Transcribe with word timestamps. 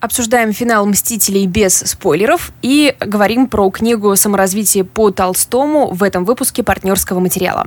Обсуждаем 0.00 0.54
финал 0.54 0.86
«Мстителей» 0.86 1.46
без 1.46 1.76
спойлеров 1.76 2.52
и 2.62 2.96
говорим 3.00 3.46
про 3.46 3.68
книгу 3.68 4.16
«Саморазвитие 4.16 4.82
по 4.82 5.10
Толстому» 5.10 5.92
в 5.92 6.02
этом 6.02 6.24
выпуске 6.24 6.62
партнерского 6.62 7.20
материала. 7.20 7.66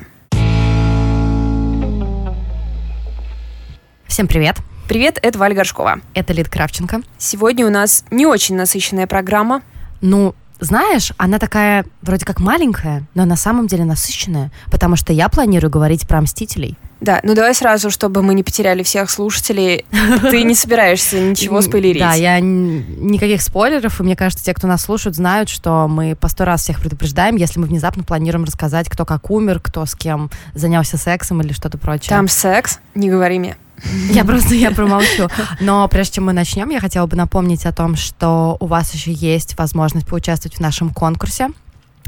Всем 4.08 4.28
привет! 4.28 4.58
Привет, 4.90 5.20
это 5.22 5.38
Валя 5.38 5.54
Горшкова. 5.54 6.02
Это 6.16 6.34
Лид 6.34 6.50
Кравченко. 6.50 7.04
Сегодня 7.20 7.68
у 7.68 7.70
нас 7.70 8.04
не 8.10 8.26
очень 8.26 8.56
насыщенная 8.56 9.06
программа. 9.06 9.62
Ну, 10.02 10.34
знаешь, 10.60 11.12
она 11.18 11.38
такая 11.38 11.86
вроде 12.02 12.26
как 12.26 12.40
маленькая, 12.40 13.04
но 13.14 13.26
на 13.26 13.36
самом 13.36 13.68
деле 13.68 13.86
насыщенная, 13.86 14.52
потому 14.72 14.96
что 14.96 15.14
я 15.14 15.30
планирую 15.30 15.70
говорить 15.70 16.08
про 16.08 16.20
«Мстителей». 16.20 16.80
Да, 17.04 17.20
ну 17.24 17.36
давай 17.36 17.54
сразу, 17.54 17.92
чтобы 17.92 18.22
мы 18.22 18.34
не 18.34 18.44
потеряли 18.44 18.82
всех 18.82 19.10
слушателей. 19.10 19.86
Ты 20.22 20.44
не 20.44 20.56
собираешься 20.56 21.20
ничего 21.20 21.62
спойлерить. 21.62 22.02
Да, 22.02 22.14
я 22.14 22.40
никаких 22.40 23.42
спойлеров, 23.42 24.00
и 24.00 24.04
мне 24.04 24.16
кажется, 24.16 24.44
те, 24.44 24.54
кто 24.54 24.68
нас 24.68 24.84
слушают, 24.84 25.18
знают, 25.18 25.50
что 25.50 25.90
мы 25.90 26.16
по 26.16 26.30
сто 26.30 26.46
раз 26.46 26.62
всех 26.62 26.80
предупреждаем, 26.80 27.36
если 27.36 27.60
мы 27.60 27.68
внезапно 27.68 28.04
планируем 28.04 28.46
рассказать, 28.46 28.88
кто 28.90 29.06
как 29.06 29.30
умер, 29.30 29.60
кто 29.60 29.86
с 29.86 29.96
кем 29.96 30.32
занялся 30.54 30.98
сексом 30.98 31.42
или 31.42 31.52
что-то 31.52 31.78
прочее. 31.78 32.10
Там 32.10 32.30
секс, 32.30 32.80
не 32.96 33.10
говори 33.10 33.38
мне. 33.38 33.58
Я 34.10 34.24
просто, 34.24 34.56
я 34.56 34.72
промолчу. 34.72 35.28
Но 35.60 35.86
прежде 35.90 36.16
чем 36.16 36.26
мы 36.26 36.34
начнем, 36.34 36.70
я 36.70 36.80
хотела 36.80 37.06
бы 37.06 37.18
напомнить 37.18 37.66
о 37.66 37.74
том, 37.74 37.98
что 37.98 38.56
у 38.62 38.68
вас 38.68 38.94
еще 38.94 39.12
есть 39.12 39.58
возможность 39.58 40.08
поучаствовать 40.08 40.58
в 40.58 40.62
нашем 40.62 40.92
конкурсе 40.92 41.50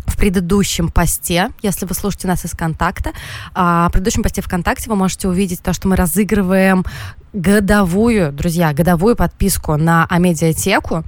в 0.05 0.17
предыдущем 0.17 0.89
посте, 0.89 1.51
если 1.61 1.85
вы 1.85 1.93
слушаете 1.93 2.27
нас 2.27 2.45
из 2.45 2.51
ВКонтакта, 2.51 3.11
а, 3.53 3.89
в 3.89 3.91
предыдущем 3.91 4.23
посте 4.23 4.41
ВКонтакте 4.41 4.89
вы 4.89 4.95
можете 4.95 5.27
увидеть 5.27 5.61
то, 5.61 5.73
что 5.73 5.87
мы 5.87 5.95
разыгрываем 5.95 6.85
годовую, 7.33 8.31
друзья, 8.31 8.73
годовую 8.73 9.15
подписку 9.15 9.75
на 9.75 10.05
Амедиатеку, 10.05 11.03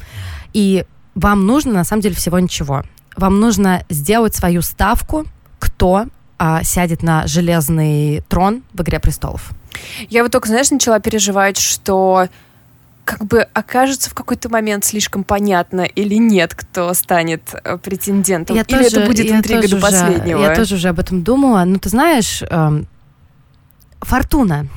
и 0.54 0.86
вам 1.16 1.46
нужно, 1.46 1.74
на 1.74 1.84
самом 1.84 2.02
деле, 2.02 2.16
всего 2.16 2.40
ничего. 2.40 2.84
Вам 3.16 3.40
нужно 3.40 3.84
сделать 3.90 4.36
свою 4.36 4.62
ставку, 4.62 5.26
кто 5.60 6.06
а, 6.38 6.64
сядет 6.64 7.02
на 7.02 7.26
железный 7.26 8.22
трон 8.28 8.62
в 8.74 8.82
«Игре 8.82 9.00
престолов». 9.00 9.52
Я 10.10 10.24
вот 10.24 10.32
только, 10.32 10.48
знаешь, 10.48 10.70
начала 10.70 11.00
переживать, 11.00 11.58
что 11.58 12.28
как 13.08 13.24
бы 13.26 13.44
окажется 13.54 14.10
в 14.10 14.14
какой-то 14.14 14.50
момент 14.50 14.84
слишком 14.84 15.24
понятно 15.24 15.84
или 15.84 16.16
нет, 16.16 16.54
кто 16.54 16.94
станет 16.94 17.42
э, 17.64 17.78
претендентом. 17.78 18.54
Я 18.54 18.64
или 18.64 18.84
тоже, 18.84 18.98
это 18.98 19.06
будет 19.08 19.32
интрига 19.32 19.70
до 19.70 19.78
последнего. 19.78 20.40
Уже, 20.40 20.50
я 20.50 20.56
тоже 20.56 20.76
уже 20.76 20.90
об 20.90 21.00
этом 21.00 21.24
думала. 21.24 21.64
Ну, 21.64 21.80
ты 21.80 21.88
знаешь, 21.88 22.44
эм, 22.50 22.86
Фортуна. 24.02 24.68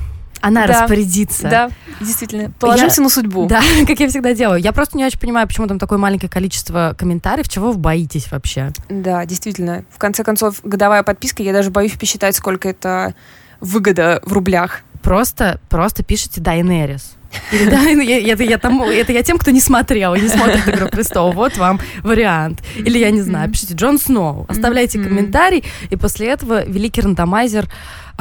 Она 0.41 0.69
да, 0.69 0.83
распорядится. 0.83 1.49
Да, 1.49 1.71
действительно. 2.01 2.53
Положимся 2.61 3.01
я, 3.01 3.03
на 3.03 3.11
судьбу. 3.11 3.47
Да, 3.47 3.63
как 3.89 3.99
я 3.99 4.09
всегда 4.09 4.33
делаю. 4.33 4.61
Я 4.61 4.73
просто 4.73 4.97
не 4.97 5.05
очень 5.05 5.19
понимаю, 5.19 5.49
почему 5.49 5.67
там 5.67 5.81
такое 5.81 5.99
маленькое 5.99 6.31
количество 6.31 6.95
комментариев. 6.97 7.49
Чего 7.49 7.73
вы 7.73 7.79
боитесь 7.79 8.31
вообще? 8.31 8.71
Да, 8.89 9.27
действительно. 9.27 9.85
В 9.91 9.99
конце 9.99 10.23
концов, 10.23 10.61
годовая 10.63 11.03
подписка, 11.03 11.43
я 11.43 11.53
даже 11.53 11.71
боюсь 11.73 11.97
посчитать, 11.99 12.37
сколько 12.37 12.69
это 12.69 13.17
выгода 13.61 14.21
в 14.25 14.33
рублях. 14.33 14.83
Просто, 15.03 15.61
просто 15.69 16.03
пишите 16.03 16.41
Дайнерис. 16.41 17.17
Или, 17.53 17.71
да, 17.71 17.81
я, 17.83 18.33
это, 18.33 18.43
я 18.43 18.59
там, 18.59 18.83
это 18.83 19.13
я 19.13 19.23
тем, 19.23 19.39
кто 19.39 19.51
не 19.51 19.61
смотрел 19.61 20.15
не 20.17 20.29
смотрит 20.29 20.69
«Игру 20.69 20.89
престолов». 20.89 21.37
Вот 21.37 21.57
вам 21.57 21.81
вариант. 22.03 22.61
Или, 22.77 22.99
я 22.99 23.11
не 23.11 23.23
знаю, 23.23 23.51
пишите 23.51 23.75
Джон 23.75 23.99
Сноу. 23.99 24.47
Оставляйте 24.49 24.99
комментарий, 24.99 25.65
и 25.91 25.97
после 25.97 26.29
этого 26.29 26.65
великий 26.65 27.01
рандомайзер 27.01 27.69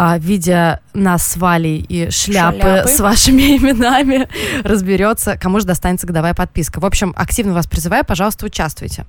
а, 0.01 0.17
видя 0.17 0.79
нас 0.93 1.27
с 1.27 1.35
Валей 1.35 1.85
и 1.89 2.09
шляпы, 2.09 2.61
шляпы 2.61 2.87
с 2.87 3.01
вашими 3.01 3.57
именами, 3.57 4.29
разберется, 4.63 5.37
кому 5.37 5.59
же 5.59 5.65
достанется 5.65 6.07
годовая 6.07 6.33
подписка. 6.33 6.79
В 6.79 6.85
общем, 6.85 7.13
активно 7.17 7.53
вас 7.53 7.67
призываю, 7.67 8.05
пожалуйста, 8.05 8.45
участвуйте. 8.45 9.05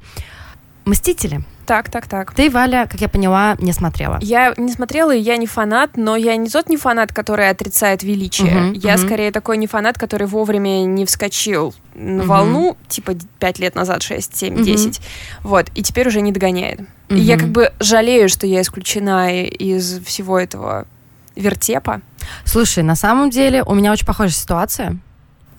Мстители. 0.85 1.45
Так, 1.71 1.89
так, 1.89 2.09
так. 2.09 2.35
Ты, 2.35 2.51
Валя, 2.51 2.89
как 2.91 3.01
я 3.01 3.09
поняла, 3.09 3.55
не 3.61 3.73
смотрела. 3.73 4.19
Я 4.21 4.55
не 4.57 4.73
смотрела, 4.73 5.15
и 5.15 5.21
я 5.21 5.37
не 5.37 5.47
фанат, 5.47 5.91
но 5.95 6.17
я 6.17 6.35
не 6.35 6.51
тот 6.51 6.69
не 6.69 6.77
фанат, 6.77 7.13
который 7.13 7.49
отрицает 7.49 8.03
величие. 8.03 8.51
Uh-huh, 8.51 8.75
я 8.75 8.95
uh-huh. 8.95 9.07
скорее 9.07 9.31
такой 9.31 9.57
не 9.57 9.69
фанат, 9.69 9.97
который 9.97 10.27
вовремя 10.27 10.85
не 10.85 11.07
вскочил 11.07 11.73
на 11.95 12.23
uh-huh. 12.23 12.27
волну, 12.27 12.77
типа 12.89 13.13
5 13.39 13.59
лет 13.61 13.77
назад, 13.77 14.03
6, 14.03 14.37
7, 14.37 14.55
uh-huh. 14.55 14.65
10. 14.65 15.01
Вот, 15.45 15.69
и 15.77 15.85
теперь 15.85 16.09
уже 16.09 16.23
не 16.23 16.33
догоняет. 16.33 16.81
Uh-huh. 16.81 17.17
И 17.17 17.21
я 17.21 17.39
как 17.39 17.51
бы 17.51 17.73
жалею, 17.79 18.29
что 18.29 18.49
я 18.49 18.63
исключена 18.63 19.33
из 19.33 20.01
всего 20.05 20.41
этого 20.41 20.89
вертепа. 21.37 22.01
Слушай, 22.45 22.83
на 22.83 22.97
самом 22.97 23.31
деле 23.31 23.63
у 23.63 23.75
меня 23.75 23.93
очень 23.93 24.07
похожая 24.07 24.35
ситуация. 24.35 24.99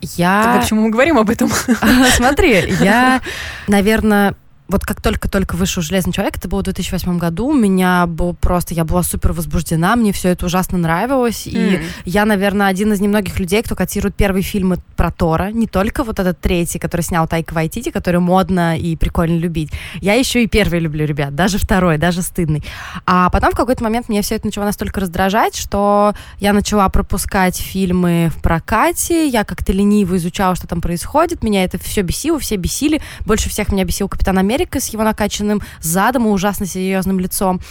Я... 0.02 0.44
Тогда 0.44 0.60
почему 0.60 0.82
мы 0.82 0.90
говорим 0.90 1.18
об 1.18 1.30
этом? 1.30 1.50
Смотри, 2.18 2.66
я, 2.82 3.22
наверное, 3.68 4.36
вот 4.72 4.86
как 4.86 5.02
только-только 5.02 5.56
вышел 5.56 5.84
«Железный 5.84 6.14
человек», 6.14 6.38
это 6.38 6.48
было 6.48 6.62
в 6.62 6.64
2008 6.64 7.18
году, 7.18 7.48
у 7.48 7.54
меня 7.54 8.08
был 8.08 8.34
просто, 8.34 8.74
я 8.74 8.86
была 8.86 9.04
супер 9.04 9.34
возбуждена, 9.34 9.96
мне 9.96 10.14
все 10.14 10.30
это 10.30 10.46
ужасно 10.46 10.78
нравилось, 10.78 11.46
mm. 11.46 11.52
и 11.52 12.10
я, 12.10 12.26
наверное, 12.26 12.68
один 12.68 12.94
из 12.94 13.02
немногих 13.02 13.40
людей, 13.40 13.62
кто 13.62 13.76
котирует 13.76 14.16
первые 14.16 14.44
фильмы 14.44 14.78
про 14.96 15.12
Тора, 15.12 15.52
не 15.52 15.68
только 15.68 16.04
вот 16.04 16.20
этот 16.20 16.40
третий, 16.40 16.80
который 16.80 17.02
снял 17.02 17.28
Тайка 17.28 17.54
Вайтити, 17.54 17.92
который 17.92 18.20
модно 18.20 18.78
и 18.78 18.96
прикольно 18.96 19.38
любить. 19.38 19.72
Я 20.00 20.14
еще 20.14 20.44
и 20.44 20.48
первый 20.48 20.80
люблю, 20.80 21.06
ребят, 21.06 21.36
даже 21.36 21.58
второй, 21.58 21.98
даже 21.98 22.22
стыдный. 22.22 22.64
А 23.06 23.30
потом 23.30 23.52
в 23.52 23.56
какой-то 23.56 23.84
момент 23.84 24.10
мне 24.10 24.22
все 24.22 24.36
это 24.36 24.48
начало 24.48 24.66
настолько 24.66 25.02
раздражать, 25.02 25.56
что 25.56 26.14
я 26.40 26.54
начала 26.54 26.88
пропускать 26.90 27.58
фильмы 27.58 28.32
в 28.36 28.42
прокате, 28.42 29.28
я 29.28 29.44
как-то 29.44 29.74
лениво 29.74 30.16
изучала, 30.16 30.56
что 30.56 30.68
там 30.68 30.80
происходит, 30.82 31.44
меня 31.44 31.64
это 31.64 31.78
все 31.78 32.02
бесило, 32.02 32.40
все 32.40 32.56
бесили, 32.56 33.02
больше 33.26 33.50
всех 33.50 33.72
меня 33.72 33.84
бесил 33.84 34.08
Капитан 34.08 34.38
Америка, 34.38 34.61
Америка 34.62 34.80
с 34.80 34.88
его 34.90 35.04
накачанным 35.04 35.62
задом 35.80 36.28
и 36.28 36.30
ужасно 36.30 36.66
серьезным 36.66 37.20
лицом. 37.20 37.62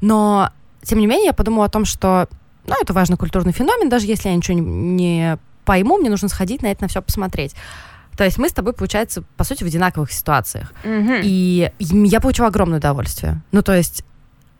Но, 0.00 0.50
тем 0.82 0.98
не 0.98 1.06
менее, 1.06 1.26
я 1.26 1.32
подумала 1.32 1.66
о 1.66 1.68
том, 1.68 1.84
что 1.84 2.28
ну, 2.66 2.74
это 2.80 2.92
важный 2.92 3.16
культурный 3.16 3.52
феномен, 3.52 3.88
даже 3.88 4.06
если 4.06 4.28
я 4.28 4.34
ничего 4.34 4.58
не, 4.58 4.62
не 4.62 5.38
пойму, 5.64 5.98
мне 5.98 6.10
нужно 6.10 6.28
сходить 6.28 6.62
на 6.62 6.68
это 6.68 6.82
на 6.82 6.88
все 6.88 7.02
посмотреть. 7.02 7.54
То 8.16 8.24
есть 8.24 8.38
мы 8.38 8.48
с 8.48 8.52
тобой, 8.52 8.72
получается, 8.72 9.24
по 9.36 9.44
сути, 9.44 9.62
в 9.62 9.66
одинаковых 9.66 10.10
ситуациях. 10.10 10.72
Mm-hmm. 10.84 11.20
И 11.24 11.70
я 11.78 12.20
получила 12.20 12.48
огромное 12.48 12.78
удовольствие. 12.78 13.42
Ну, 13.52 13.62
то 13.62 13.74
есть 13.74 14.04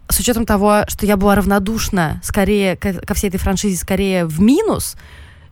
с 0.08 0.20
учетом 0.20 0.44
того, 0.44 0.82
что 0.88 1.06
я 1.06 1.16
была 1.16 1.34
равнодушна 1.34 2.20
скорее 2.22 2.76
ко, 2.76 2.92
ко 2.94 3.14
всей 3.14 3.28
этой 3.28 3.38
франшизе, 3.38 3.76
скорее 3.76 4.26
в 4.26 4.40
минус, 4.40 4.96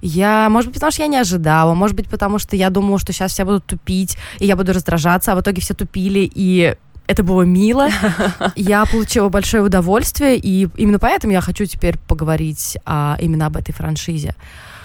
я, 0.00 0.49
может 0.50 0.71
быть, 0.71 0.77
потому 0.77 0.93
что 0.93 1.03
я 1.03 1.09
не 1.09 1.16
ожидала, 1.16 1.75
может 1.75 1.97
быть, 1.97 2.09
потому 2.09 2.38
что 2.38 2.56
я 2.56 2.71
думала, 2.71 2.99
что 2.99 3.12
сейчас 3.12 3.32
все 3.32 3.44
будут 3.44 3.66
тупить, 3.66 4.16
и 4.38 4.47
я 4.47 4.56
буду 4.56 4.72
раздражаться, 4.72 5.32
а 5.32 5.37
в 5.37 5.41
итоге 5.41 5.60
все 5.60 5.75
тупили, 5.75 6.31
и 6.34 6.77
это 7.06 7.22
было 7.22 7.43
мило. 7.43 7.88
Я 8.56 8.87
получила 8.87 9.28
большое 9.28 9.62
удовольствие, 9.62 10.38
и 10.38 10.69
именно 10.77 10.99
поэтому 10.99 11.34
я 11.34 11.43
хочу 11.43 11.66
теперь 11.66 11.99
поговорить 11.99 12.78
а, 12.87 13.19
именно 13.21 13.44
об 13.44 13.59
этой 13.59 13.72
франшизе. 13.72 14.34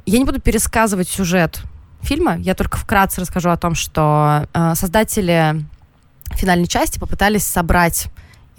Я 0.05 0.19
не 0.19 0.25
буду 0.25 0.41
пересказывать 0.41 1.07
сюжет 1.07 1.61
фильма, 2.01 2.37
я 2.37 2.55
только 2.55 2.77
вкратце 2.77 3.21
расскажу 3.21 3.49
о 3.49 3.57
том, 3.57 3.75
что 3.75 4.47
э, 4.53 4.73
создатели 4.75 5.63
финальной 6.31 6.67
части 6.67 6.99
попытались 6.99 7.43
собрать 7.43 8.07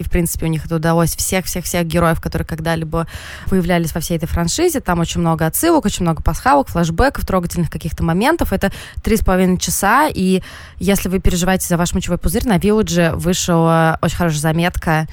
и, 0.01 0.03
в 0.03 0.09
принципе, 0.09 0.45
у 0.45 0.49
них 0.49 0.65
это 0.65 0.75
удалось 0.75 1.15
всех-всех-всех 1.15 1.85
героев, 1.85 2.19
которые 2.19 2.45
когда-либо 2.45 3.07
появлялись 3.47 3.93
во 3.93 4.01
всей 4.01 4.17
этой 4.17 4.27
франшизе. 4.27 4.79
Там 4.79 4.99
очень 4.99 5.21
много 5.21 5.45
отсылок, 5.45 5.85
очень 5.85 6.03
много 6.03 6.21
пасхалок, 6.21 6.67
флэшбэков, 6.67 7.25
трогательных 7.25 7.69
каких-то 7.69 8.03
моментов. 8.03 8.51
Это 8.51 8.71
три 9.03 9.15
с 9.15 9.21
половиной 9.21 9.57
часа, 9.57 10.07
и 10.07 10.41
если 10.77 11.09
вы 11.09 11.19
переживаете 11.19 11.67
за 11.67 11.77
ваш 11.77 11.93
мочевой 11.93 12.17
пузырь, 12.17 12.47
на 12.47 12.57
Вилладже 12.57 13.11
вышла 13.15 13.97
очень 14.01 14.17
хорошая 14.17 14.41
заметка, 14.41 15.07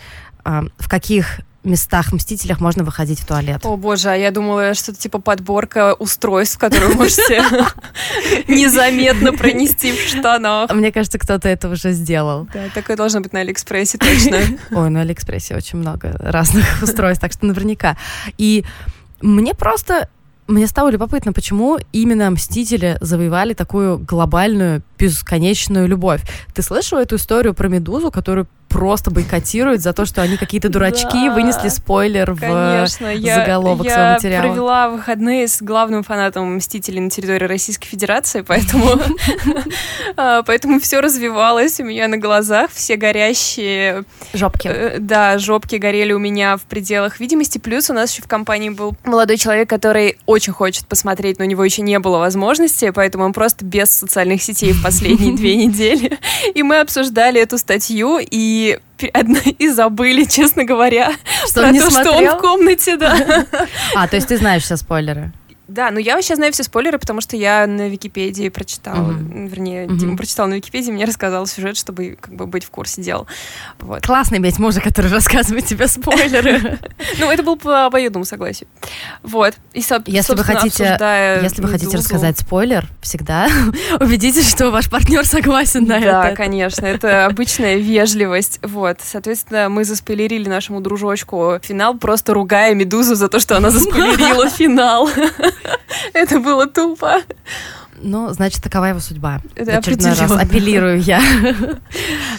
э, 0.45 0.63
в 0.79 0.89
каких 0.89 1.41
местах 1.65 2.13
Мстителях 2.13 2.61
можно 2.61 2.85
выходить 2.85 3.21
в 3.21 3.27
туалет. 3.27 3.61
О 3.65 3.77
боже, 3.77 4.11
а 4.11 4.15
я 4.15 4.31
думала, 4.31 4.75
что-то 4.75 4.99
типа 4.99 5.19
подборка 5.19 5.95
устройств, 5.95 6.59
которые 6.59 6.95
можете 6.95 7.43
незаметно 8.49 9.33
пронести 9.33 9.93
в 9.93 10.01
штанах. 10.01 10.73
Мне 10.73 10.93
кажется, 10.93 11.19
кто-то 11.19 11.49
это 11.49 11.69
уже 11.69 11.93
сделал. 11.93 12.49
Да, 12.53 12.67
такое 12.75 12.97
должно 12.97 13.21
быть 13.21 13.33
на 13.33 13.41
Алиэкспрессе 13.41 13.99
точно. 13.99 14.39
Ой, 14.71 14.91
на 14.91 15.01
Алиэкспрессе 15.01 15.57
очень 15.57 15.79
много 15.79 16.17
разных 16.19 16.65
устройств, 16.83 17.21
так 17.21 17.33
что 17.33 17.47
наверняка. 17.47 17.97
И 18.39 18.65
мне 19.21 19.55
просто 19.55 20.09
мне 20.49 20.67
стало 20.67 20.89
любопытно, 20.89 21.35
почему 21.35 21.79
именно 21.93 22.31
Мстители 22.31 22.97
завоевали 23.03 23.53
такую 23.53 23.99
глобальную, 23.99 24.83
бесконечную 24.99 25.87
любовь. 25.87 26.23
Ты 26.55 26.63
слышала 26.63 27.01
эту 27.01 27.17
историю 27.17 27.53
про 27.53 27.69
Медузу, 27.69 28.11
которую 28.11 28.49
просто 28.69 29.11
бойкотируют 29.11 29.81
за 29.81 29.93
то, 29.93 30.05
что 30.05 30.23
они 30.23 30.37
какие-то 30.37 30.69
дурачки 30.69 31.27
Да. 31.29 31.35
вынесли 31.35 31.69
спойлер 31.69 32.33
в 32.33 32.41
Конечно, 32.41 33.07
я, 33.15 33.37
заголовок 33.37 33.87
я 33.87 33.93
своего 33.95 34.13
материала. 34.15 34.43
провела 34.49 34.89
выходные 34.91 35.49
с 35.49 35.63
главным 35.63 36.03
фанатом 36.03 36.57
«Мстителей» 36.57 37.01
на 37.01 37.11
территории 37.11 37.47
Российской 37.47 37.87
Федерации, 37.89 38.43
поэтому, 38.43 38.91
а, 40.17 40.43
поэтому 40.43 40.81
все 40.81 41.01
развивалось 41.01 41.81
у 41.81 41.85
меня 41.85 42.09
на 42.09 42.17
глазах, 42.19 42.71
все 42.73 42.97
горящие, 42.97 44.05
Жопки. 44.35 44.69
э, 44.69 44.97
да, 44.99 45.39
жопки 45.39 45.77
горели 45.77 46.13
у 46.13 46.19
меня 46.19 46.57
в 46.57 46.63
пределах 46.63 47.21
видимости, 47.21 47.59
плюс 47.59 47.91
у 47.91 47.93
нас 47.95 48.13
еще 48.13 48.23
в 48.23 48.27
компании 48.29 48.69
был 48.71 48.95
молодой 49.05 49.37
человек, 49.39 49.69
который 49.69 50.19
очень 50.27 50.53
хочет 50.53 50.87
посмотреть, 50.87 51.39
но 51.39 51.45
у 51.45 51.49
него 51.49 51.65
еще 51.65 51.83
не 51.83 51.99
было 51.99 52.19
возможности, 52.19 52.91
поэтому 52.91 53.25
он 53.25 53.33
просто 53.33 53.65
без 53.65 53.91
социальных 53.91 54.43
сетей 54.43 54.73
в 54.73 54.83
последние 54.83 55.33
две 55.37 55.57
недели, 55.57 56.19
и 56.55 56.63
мы 56.63 56.81
обсуждали 56.81 57.41
эту 57.41 57.59
статью, 57.59 58.19
и 58.21 58.68
и 59.07 59.69
забыли, 59.69 60.25
честно 60.25 60.65
говоря, 60.65 61.13
Что 61.47 61.63
про 61.63 61.73
то, 61.73 61.91
что 61.91 61.99
он 61.99 62.05
смотрел? 62.05 62.37
в 62.37 62.41
комнате, 62.41 62.97
да. 62.97 63.47
А, 63.95 64.09
то 64.09 64.17
есть 64.17 64.29
ты 64.29 64.37
знаешь 64.37 64.63
все 64.63 64.77
спойлеры. 64.77 65.33
Да, 65.69 65.91
ну 65.91 65.99
я 65.99 66.17
вообще 66.17 66.35
знаю 66.35 66.53
все 66.53 66.63
спойлеры, 66.63 66.99
потому 66.99 67.21
что 67.21 67.37
я 67.37 67.67
на 67.67 67.89
Википедии 67.89 68.49
прочитала, 68.49 69.13
Мгм. 69.13 69.47
вернее, 69.49 69.87
Мгм. 69.87 69.99
Дима 69.99 70.17
прочитал 70.17 70.49
на 70.49 70.55
Википедии, 70.55 70.91
мне 70.91 71.05
рассказал 71.05 71.47
сюжет, 71.47 71.77
чтобы 71.77 72.17
как 72.21 72.35
бы 72.35 72.47
быть 72.47 72.65
в 72.65 72.71
курсе 72.71 73.03
дел. 73.03 73.27
Вот. 73.79 74.05
Классный 74.07 74.39
иметь 74.39 74.59
мужа, 74.59 74.81
который 74.81 75.11
рассказывает 75.13 75.67
тебе 75.67 75.87
спойлеры. 75.87 76.79
Ну, 77.21 77.31
это 77.31 77.43
был 77.43 77.57
по 77.57 77.87
обоюдному 77.87 78.25
согласию. 78.25 78.69
Вот. 79.23 79.55
И, 79.73 79.81
Если 79.81 80.35
вы 80.35 80.45
хотите- 80.45 80.97
Если 81.43 81.63
вы 81.63 81.69
хотите 81.69 81.97
рассказать 81.97 82.39
спойлер, 82.39 82.87
всегда 83.03 83.49
убедитесь, 84.01 84.49
что 84.49 84.71
ваш 84.71 84.89
партнер 84.89 85.25
согласен 85.27 85.85
на 85.85 86.01
Да, 86.01 86.29
это. 86.29 86.37
конечно, 86.37 86.87
это 86.87 87.27
обычная 87.27 87.77
вежливость. 87.77 88.61
Вот, 88.63 88.99
соответственно, 89.03 89.69
мы 89.69 89.85
заспойлерили 89.85 90.49
нашему 90.49 90.81
дружочку 90.81 91.59
финал, 91.63 91.97
просто 91.99 92.35
ругая 92.35 92.75
Медузу 92.75 93.15
за 93.15 93.29
то, 93.29 93.39
что 93.41 93.57
она 93.57 93.71
заспойлерила 93.71 94.49
финал. 94.59 95.09
Это 96.13 96.41
было 96.41 96.67
тупо. 96.67 97.21
Ну, 98.01 98.33
значит, 98.33 98.63
такова 98.63 98.87
его 98.87 99.01
судьба. 99.01 99.41
Это 99.57 99.79
очередной 99.79 100.13
раз 100.15 100.31
апеллирую 100.31 101.01
я. 101.01 101.21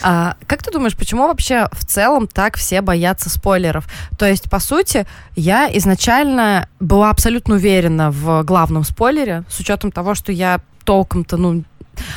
А, 0.02 0.36
Как 0.48 0.64
ты 0.64 0.72
думаешь, 0.72 0.96
почему 0.96 1.28
вообще 1.28 1.68
в 1.74 1.86
целом 1.86 2.28
так 2.28 2.56
все 2.56 2.82
боятся 2.82 3.30
спойлеров? 3.30 3.86
То 4.18 4.26
есть, 4.26 4.50
по 4.50 4.60
сути, 4.60 5.06
я 5.36 5.70
изначально 5.78 6.70
была 6.80 7.10
абсолютно 7.10 7.56
уверена 7.56 8.10
в 8.12 8.44
главном 8.44 8.86
спойлере, 8.86 9.44
с 9.50 9.60
учетом 9.60 9.92
того, 9.92 10.16
что 10.16 10.32
я 10.32 10.62
толком-то, 10.86 11.36
ну, 11.36 11.64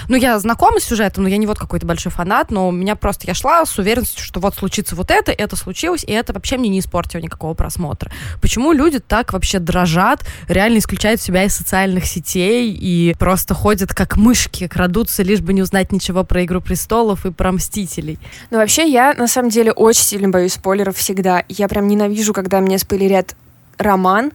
ну, 0.08 0.17
я 0.17 0.38
знакома 0.38 0.81
с 0.81 0.84
сюжетом, 0.84 1.25
но 1.25 1.29
я 1.29 1.37
не 1.37 1.46
вот 1.46 1.58
какой-то 1.58 1.87
большой 1.87 2.12
фанат, 2.12 2.50
но 2.50 2.69
у 2.69 2.73
меня 2.73 2.96
просто, 2.96 3.26
я 3.26 3.34
шла 3.34 3.64
с 3.64 3.79
уверенностью, 3.79 4.25
что 4.25 4.40
вот 4.40 4.55
случится 4.55 4.96
вот 4.96 5.11
это, 5.11 5.32
это 5.32 5.56
случилось, 5.56 6.05
и 6.05 6.12
это 6.12 6.32
вообще 6.32 6.56
мне 6.56 6.69
не 6.69 6.81
испортило 6.81 7.20
никакого 7.20 7.55
просмотра. 7.55 8.11
Почему 8.40 8.73
люди 8.73 8.99
так 8.99 9.32
вообще 9.32 9.58
дрожат, 9.58 10.25
реально 10.49 10.79
исключают 10.79 11.20
себя 11.20 11.44
из 11.44 11.55
социальных 11.55 12.05
сетей 12.06 12.73
и 12.73 13.14
просто 13.19 13.55
ходят 13.55 13.94
как 13.94 14.17
мышки, 14.17 14.69
крадутся, 14.69 15.23
лишь 15.23 15.40
бы 15.40 15.52
не 15.52 15.62
узнать 15.62 15.93
ничего 15.93 16.25
про 16.25 16.44
«Игру 16.44 16.61
престолов» 16.61 17.26
и 17.26 17.31
про 17.31 17.52
«Мстителей». 17.52 18.19
Ну, 18.50 18.58
вообще, 18.58 18.90
я 18.90 19.14
на 19.14 19.29
самом 19.29 19.50
деле 19.50 19.73
очень 19.73 20.02
сильно 20.02 20.29
боюсь 20.29 20.55
спойлеров 20.55 20.96
всегда. 20.96 21.44
Я 21.49 21.69
прям 21.69 21.87
ненавижу, 21.87 22.32
когда 22.32 22.61
мне 22.61 22.79
спойлерят 22.79 23.34
роман. 23.79 24.32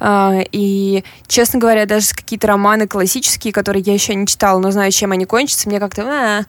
А, 0.00 0.40
И, 0.52 1.04
честно 1.26 1.58
говоря, 1.58 1.86
даже 1.86 2.14
какие-то 2.14 2.46
романы 2.46 2.88
классические, 2.88 3.52
которые 3.52 3.82
я 3.82 3.92
еще 3.92 4.14
не 4.14 4.26
читала, 4.26 4.58
но 4.58 4.70
знаю, 4.70 4.90
чем 4.90 5.12
они 5.12 5.26
кончатся, 5.26 5.68
мне 5.68 5.78
как-то 5.78 6.02
«А, 6.02 6.42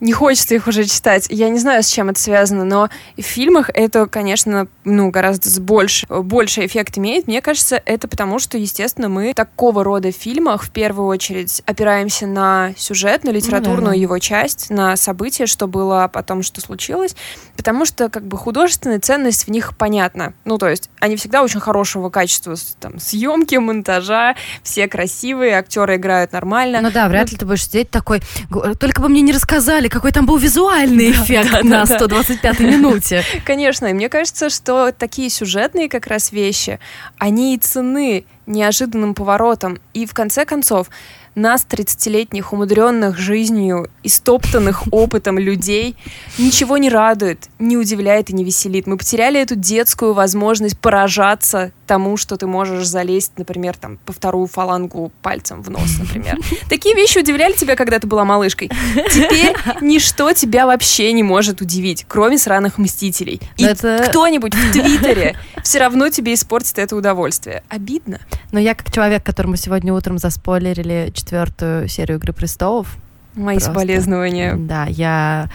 не 0.00 0.12
хочется 0.12 0.54
их 0.54 0.66
уже 0.66 0.84
читать. 0.84 1.26
Я 1.30 1.48
не 1.48 1.58
знаю, 1.58 1.82
с 1.82 1.86
чем 1.88 2.10
это 2.10 2.20
связано, 2.20 2.64
но 2.64 2.88
в 3.16 3.22
фильмах 3.22 3.70
это, 3.72 4.06
конечно, 4.06 4.66
ну, 4.84 5.10
гораздо 5.10 5.48
больше, 5.60 6.06
больше 6.08 6.66
эффект 6.66 6.98
имеет. 6.98 7.26
Мне 7.26 7.40
кажется, 7.40 7.80
это 7.84 8.08
потому, 8.08 8.38
что, 8.38 8.58
естественно, 8.58 9.08
мы 9.08 9.32
в 9.32 9.34
такого 9.34 9.84
рода 9.84 10.10
фильмах 10.12 10.64
в 10.64 10.70
первую 10.70 11.06
очередь 11.08 11.62
опираемся 11.66 12.26
на 12.26 12.74
сюжет, 12.76 13.24
на 13.24 13.30
литературную 13.30 13.94
да. 13.94 14.00
его 14.00 14.18
часть, 14.18 14.70
на 14.70 14.96
события, 14.96 15.46
что 15.46 15.66
было, 15.66 16.04
а 16.04 16.08
потом, 16.08 16.42
что 16.42 16.60
случилось, 16.60 17.14
потому 17.56 17.84
что 17.86 18.08
как 18.08 18.26
бы 18.26 18.36
художественная 18.36 19.00
ценность 19.00 19.46
в 19.46 19.50
них 19.50 19.76
понятна. 19.76 20.34
Ну, 20.44 20.58
то 20.58 20.68
есть 20.68 20.90
они 21.00 21.16
всегда 21.16 21.42
очень 21.42 21.60
хорошего 21.60 22.10
качества 22.10 22.54
с- 22.54 22.76
там, 22.94 23.00
съемки, 23.00 23.56
монтажа, 23.56 24.36
все 24.62 24.88
красивые, 24.88 25.58
актеры 25.58 25.96
играют 25.96 26.32
нормально. 26.32 26.80
Ну 26.80 26.90
да, 26.90 27.08
вряд 27.08 27.30
ли 27.30 27.36
ты 27.36 27.44
будешь 27.46 27.64
сидеть 27.64 27.90
такой, 27.90 28.20
«Г- 28.50 28.74
только 28.74 29.00
бы 29.00 29.08
мне 29.08 29.22
не 29.22 29.32
рассказали, 29.32 29.88
какой 29.88 30.12
там 30.12 30.26
был 30.26 30.36
визуальный 30.36 31.10
эффект 31.10 31.50
да, 31.52 31.62
на 31.62 31.84
да, 31.84 31.98
да. 31.98 32.06
125-й 32.06 32.64
минуте. 32.64 33.24
Конечно, 33.44 33.86
и 33.86 33.92
мне 33.92 34.08
кажется, 34.08 34.50
что 34.50 34.92
такие 34.92 35.30
сюжетные 35.30 35.88
как 35.88 36.06
раз 36.06 36.32
вещи, 36.32 36.78
они 37.18 37.54
и 37.54 37.58
цены 37.58 38.24
неожиданным 38.46 39.14
поворотом. 39.14 39.78
И 39.94 40.06
в 40.06 40.14
конце 40.14 40.44
концов, 40.44 40.88
нас, 41.34 41.66
30-летних, 41.68 42.52
умудренных 42.52 43.18
жизнью, 43.18 43.90
истоптанных 44.02 44.84
опытом 44.92 45.38
людей, 45.38 45.96
ничего 46.38 46.78
не 46.78 46.88
радует, 46.88 47.48
не 47.58 47.76
удивляет 47.76 48.30
и 48.30 48.32
не 48.32 48.44
веселит. 48.44 48.86
Мы 48.86 48.96
потеряли 48.96 49.40
эту 49.40 49.56
детскую 49.56 50.14
возможность 50.14 50.78
поражаться 50.78 51.72
тому, 51.86 52.16
что 52.16 52.36
ты 52.36 52.46
можешь 52.46 52.86
залезть, 52.86 53.32
например, 53.36 53.76
там, 53.76 53.98
по 54.04 54.12
вторую 54.12 54.46
фалангу 54.46 55.12
пальцем 55.22 55.62
в 55.62 55.70
нос, 55.70 55.98
например. 55.98 56.38
Такие 56.68 56.94
вещи 56.94 57.18
удивляли 57.18 57.52
тебя, 57.52 57.76
когда 57.76 57.98
ты 57.98 58.06
была 58.06 58.24
малышкой. 58.24 58.70
Теперь 59.12 59.54
ничто 59.80 60.32
тебя 60.32 60.66
вообще 60.66 61.12
не 61.12 61.22
может 61.22 61.60
удивить, 61.60 62.04
кроме 62.08 62.38
сраных 62.38 62.78
мстителей. 62.78 63.40
И 63.56 63.64
это- 63.64 64.06
кто-нибудь 64.08 64.54
в 64.54 64.72
Твиттере 64.72 65.36
все 65.62 65.78
равно 65.78 66.08
тебе 66.08 66.34
испортит 66.34 66.78
это 66.78 66.96
удовольствие. 66.96 67.62
Обидно. 67.68 68.20
Но 68.52 68.58
я 68.58 68.74
как 68.74 68.92
человек, 68.92 69.22
которому 69.22 69.56
сегодня 69.56 69.92
утром 69.92 70.18
заспойлерили 70.18 71.10
четвертую 71.14 71.88
серию 71.88 72.18
«Игры 72.18 72.32
престолов», 72.32 72.96
Мои 73.34 73.56
Просто. 73.56 73.72
соболезнования. 73.72 74.54
да, 74.56 74.84
я... 74.86 75.48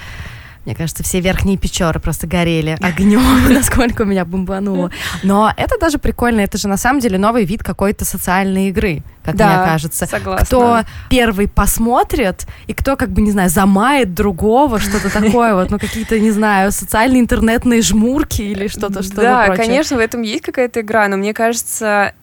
Мне 0.70 0.76
кажется, 0.76 1.02
все 1.02 1.20
верхние 1.20 1.58
печеры 1.58 2.00
просто 2.00 2.28
горели 2.28 2.78
огнем, 2.84 3.24
насколько 3.52 4.06
меня 4.06 4.24
бомбануло. 4.24 4.92
Но 5.24 5.52
это 5.58 5.80
даже 5.80 5.98
прикольно, 5.98 6.42
это 6.42 6.60
же 6.60 6.68
на 6.68 6.78
самом 6.78 7.00
деле 7.00 7.18
новый 7.18 7.44
вид 7.44 7.64
какой-то 7.64 8.06
социальной 8.06 8.68
игры, 8.70 9.02
как 9.24 9.36
Да, 9.36 9.48
мне 9.48 9.66
кажется. 9.66 10.06
согласна. 10.06 10.46
Кто 10.46 10.82
первый 11.10 11.48
посмотрит, 11.48 12.46
и 12.68 12.76
кто, 12.76 12.96
как 12.98 13.10
бы, 13.10 13.22
не 13.24 13.32
знаю, 13.32 13.50
замает 13.50 14.14
другого, 14.14 14.80
что-то 14.80 15.12
такое, 15.12 15.56
вот, 15.56 15.72
ну, 15.72 15.80
какие-то, 15.80 16.20
не 16.20 16.30
знаю, 16.30 16.72
социальные 16.72 17.22
интернетные 17.22 17.82
жмурки 17.82 18.44
или 18.44 18.68
что-то, 18.68 19.02
что-то 19.02 19.22
Да, 19.24 19.46
прочее. 19.48 19.66
конечно, 19.66 19.98
в 19.98 20.00
этом 20.02 20.22
есть 20.22 20.44
какая-то 20.44 20.82
игра, 20.82 21.08
но 21.08 21.18
мне 21.18 21.34
кажется, 21.34 22.14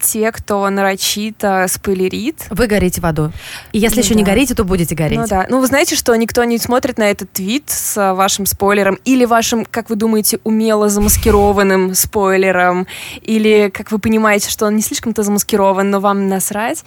те, 0.00 0.32
кто 0.32 0.68
нарочито 0.70 1.66
спойлерит, 1.68 2.46
Вы 2.50 2.66
горите 2.66 3.00
в 3.00 3.06
аду. 3.06 3.32
И 3.72 3.78
если 3.78 3.96
Ну 3.96 4.02
еще 4.04 4.14
не 4.14 4.24
да. 4.24 4.30
горите, 4.30 4.54
то 4.54 4.64
будете 4.64 4.94
гореть. 4.94 5.18
Ну 5.18 5.26
да. 5.26 5.46
Ну, 5.48 5.60
вы 5.60 5.66
знаете, 5.66 5.96
что 5.96 6.14
никто 6.16 6.44
не 6.44 6.58
смотрит 6.58 6.98
на 6.98 7.10
этот 7.10 7.32
твит 7.32 7.64
с 7.70 7.96
а, 7.96 8.14
вашим 8.14 8.46
спойлером 8.46 8.98
или 9.04 9.24
вашим, 9.24 9.64
как 9.64 9.90
вы 9.90 9.96
думаете, 9.96 10.40
умело 10.44 10.88
замаскированным 10.88 11.94
спойлером, 11.94 12.86
или 13.22 13.70
как 13.72 13.90
вы 13.90 13.98
понимаете, 13.98 14.50
что 14.50 14.66
он 14.66 14.76
не 14.76 14.82
слишком-то 14.82 15.22
замаскирован, 15.22 15.90
но 15.90 16.00
вам 16.00 16.28
насрать. 16.28 16.84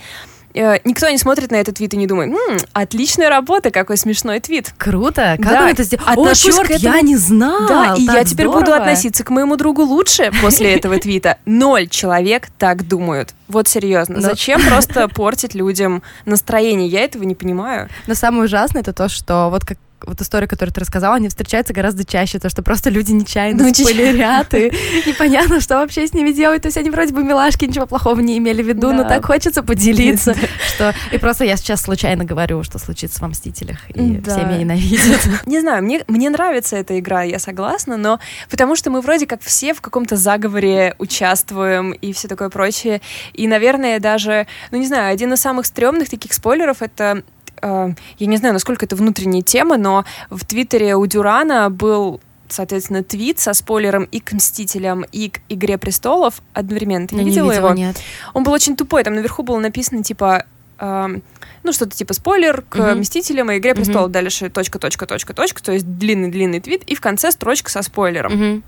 Э, 0.53 0.77
Никто 0.83 1.09
не 1.09 1.18
смотрит 1.18 1.51
на 1.51 1.56
этот 1.56 1.75
твит 1.77 1.94
и 1.94 1.98
не 1.98 2.07
думает, 2.07 2.31
«М, 2.33 2.57
отличная 2.74 3.30
работа, 3.30 3.71
какой 3.71 3.98
смешной 3.98 4.39
твит. 4.39 4.73
Круто. 4.78 5.37
Как 5.42 5.52
Да, 5.52 5.61
он 5.64 5.68
это 5.69 5.83
сделал? 5.83 6.04
О, 6.07 6.11
отношусь 6.11 6.56
черт, 6.56 6.69
этому- 6.71 6.95
я 6.95 7.02
не 7.02 7.16
знал. 7.18 7.68
Да, 7.68 7.95
и 7.97 8.02
я 8.04 8.23
теперь 8.23 8.47
буду 8.47 8.73
относиться 8.73 9.23
к 9.23 9.30
моему 9.30 9.56
другу 9.57 9.83
лучше 9.83 10.31
после 10.42 10.73
этого 10.75 10.97
твита. 10.99 11.37
Ноль 11.45 11.87
человек 11.87 12.49
так 12.57 12.87
думают. 12.87 13.33
Вот 13.47 13.68
серьезно. 13.68 14.16
Но- 14.16 14.21
Зачем 14.21 14.61
просто 14.68 15.07
портить 15.14 15.56
людям 15.56 16.04
настроение? 16.25 16.87
Я 16.87 17.02
этого 17.04 17.23
не 17.23 17.35
понимаю. 17.35 17.90
Но 18.07 18.14
самое 18.16 18.44
ужасное 18.45 18.81
это 18.81 18.94
то, 18.94 19.09
что 19.09 19.49
вот 19.49 19.66
как 19.66 19.78
вот 20.05 20.21
история, 20.21 20.47
которую 20.47 20.73
ты 20.73 20.81
рассказала, 20.81 21.15
они 21.15 21.29
встречаются 21.29 21.73
гораздо 21.73 22.03
чаще, 22.05 22.39
то, 22.39 22.49
что 22.49 22.61
просто 22.63 22.89
люди 22.89 23.11
нечаянно 23.11 23.63
Ну, 23.63 23.73
спойлерят, 23.73 24.53
и 24.53 24.71
непонятно, 25.07 25.61
что 25.61 25.75
вообще 25.75 26.07
с 26.07 26.13
ними 26.13 26.31
делать. 26.31 26.61
То 26.63 26.67
есть 26.67 26.77
они 26.77 26.89
вроде 26.89 27.13
бы 27.13 27.23
милашки, 27.23 27.65
ничего 27.65 27.85
плохого 27.87 28.19
не 28.19 28.37
имели 28.37 28.61
в 28.63 28.67
виду, 28.67 28.91
но 28.91 29.03
Да. 29.03 29.09
так 29.09 29.25
хочется 29.25 29.63
поделиться, 29.63 30.35
что... 30.67 30.93
И 31.11 31.17
просто 31.17 31.45
я 31.45 31.57
сейчас 31.57 31.81
случайно 31.81 32.25
говорю, 32.25 32.63
что 32.63 32.79
случится 32.79 33.21
во 33.21 33.27
«Мстителях», 33.27 33.89
и 33.89 34.17
Да. 34.17 34.31
все 34.37 34.45
меня 34.45 34.57
ненавидят. 34.57 35.21
Не 35.45 35.59
знаю, 35.61 35.83
мне, 35.83 36.03
мне 36.07 36.29
нравится 36.29 36.75
эта 36.77 36.97
игра, 36.99 37.23
я 37.23 37.39
согласна, 37.39 37.97
но 37.97 38.19
потому 38.49 38.75
что 38.75 38.89
мы 38.89 39.01
вроде 39.01 39.27
как 39.27 39.41
все 39.41 39.73
в 39.73 39.81
каком-то 39.81 40.15
заговоре 40.15 40.95
участвуем 40.97 41.91
и 41.91 42.13
все 42.13 42.27
такое 42.27 42.49
прочее. 42.49 43.01
И, 43.33 43.47
наверное, 43.47 43.99
даже, 43.99 44.47
ну 44.71 44.77
не 44.77 44.87
знаю, 44.87 45.11
один 45.13 45.33
из 45.33 45.39
самых 45.41 45.65
стрёмных 45.65 46.09
таких 46.09 46.33
спойлеров 46.33 46.81
это 46.81 47.23
я 47.61 48.27
не 48.27 48.37
знаю, 48.37 48.53
насколько 48.53 48.85
это 48.85 48.95
внутренняя 48.95 49.44
тема, 49.44 49.77
но 49.77 50.06
в 50.30 50.45
Твиттере 50.45 50.95
у 50.95 51.06
Дюрана 51.06 51.69
был 51.69 52.21
соответственно, 52.51 53.03
твит 53.03 53.39
со 53.39 53.53
спойлером 53.53 54.03
и 54.03 54.19
к 54.19 54.33
«Мстителям», 54.33 55.06
и 55.11 55.30
к 55.30 55.39
«Игре 55.49 55.77
престолов» 55.77 56.41
одновременно. 56.53 57.07
Ты 57.07 57.15
не 57.15 57.21
Я 57.21 57.27
видела 57.27 57.51
его? 57.51 57.69
нет. 57.73 57.97
Он 58.33 58.44
был 58.44 58.51
очень 58.51 58.75
тупой, 58.75 59.03
там 59.03 59.15
наверху 59.15 59.44
было 59.44 59.57
написано, 59.59 60.03
типа, 60.03 60.45
эм, 60.80 61.23
ну, 61.63 61.71
что-то 61.71 61.95
типа 61.95 62.13
спойлер 62.13 62.63
к 62.68 62.75
uh-huh. 62.75 62.95
Мстителям 62.95 63.51
и 63.51 63.57
Игре 63.57 63.73
престолов, 63.75 64.09
uh-huh. 64.09 64.13
дальше 64.13 64.49
точка, 64.49 64.80
точка, 64.80 65.06
точка, 65.06 65.33
точка, 65.33 65.63
то 65.63 65.71
есть 65.71 65.97
длинный-длинный 65.97 66.59
твит, 66.59 66.83
и 66.83 66.95
в 66.95 67.01
конце 67.01 67.31
строчка 67.31 67.71
со 67.71 67.81
спойлером. 67.81 68.33
Uh-huh. 68.33 68.63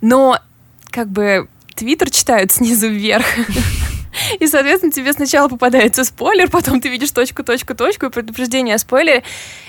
Но, 0.00 0.38
как 0.90 1.08
бы, 1.08 1.48
твиттер 1.74 2.10
читают 2.10 2.52
снизу 2.52 2.88
вверх. 2.88 3.26
И, 4.40 4.46
соответственно, 4.46 4.92
тебе 4.92 5.12
сначала 5.12 5.48
попадается 5.48 6.04
спойлер, 6.04 6.50
потом 6.50 6.80
ты 6.80 6.88
видишь 6.88 7.10
точку, 7.10 7.42
точку, 7.42 7.74
точку 7.74 8.06
и 8.06 8.10
предупреждение 8.10 8.74
о 8.76 8.78
спойлере. 8.78 9.22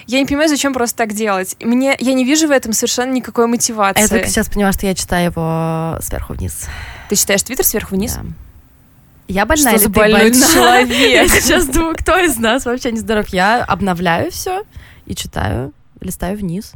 Я 0.08 0.20
не 0.20 0.26
понимаю, 0.26 0.50
зачем 0.50 0.74
просто 0.74 0.98
так 0.98 1.14
делать. 1.14 1.56
Мне, 1.60 1.96
я 2.00 2.14
не 2.14 2.26
вижу 2.26 2.48
в 2.48 2.52
этом 2.52 2.74
совершенно 2.74 3.12
никакой 3.12 3.48
мотивации. 3.48 4.02
Я 4.02 4.08
только 4.08 4.28
сейчас 4.28 4.50
поняла, 4.50 4.72
что 4.72 4.86
я 4.86 4.96
читаю 4.96 5.26
его 5.32 5.98
сверху 6.02 6.34
вниз. 6.34 6.68
Ты 7.10 7.16
читаешь 7.16 7.44
твиттер 7.44 7.66
сверху 7.66 7.96
вниз? 7.96 8.14
Да. 8.14 8.24
Я 9.28 9.46
больная 9.46 9.74
Что 9.74 9.84
за 9.84 9.90
больной 9.90 10.32
человек? 10.32 10.90
Я 10.90 11.28
сейчас 11.28 11.66
думаю, 11.66 11.96
кто 11.96 12.18
из 12.20 12.38
нас 12.38 12.66
вообще 12.66 12.92
не 12.92 13.00
здоров. 13.00 13.28
Я 13.30 13.64
обновляю 13.64 14.32
все 14.32 14.64
и 15.06 15.16
читаю, 15.16 15.74
листаю 16.00 16.38
вниз. 16.38 16.74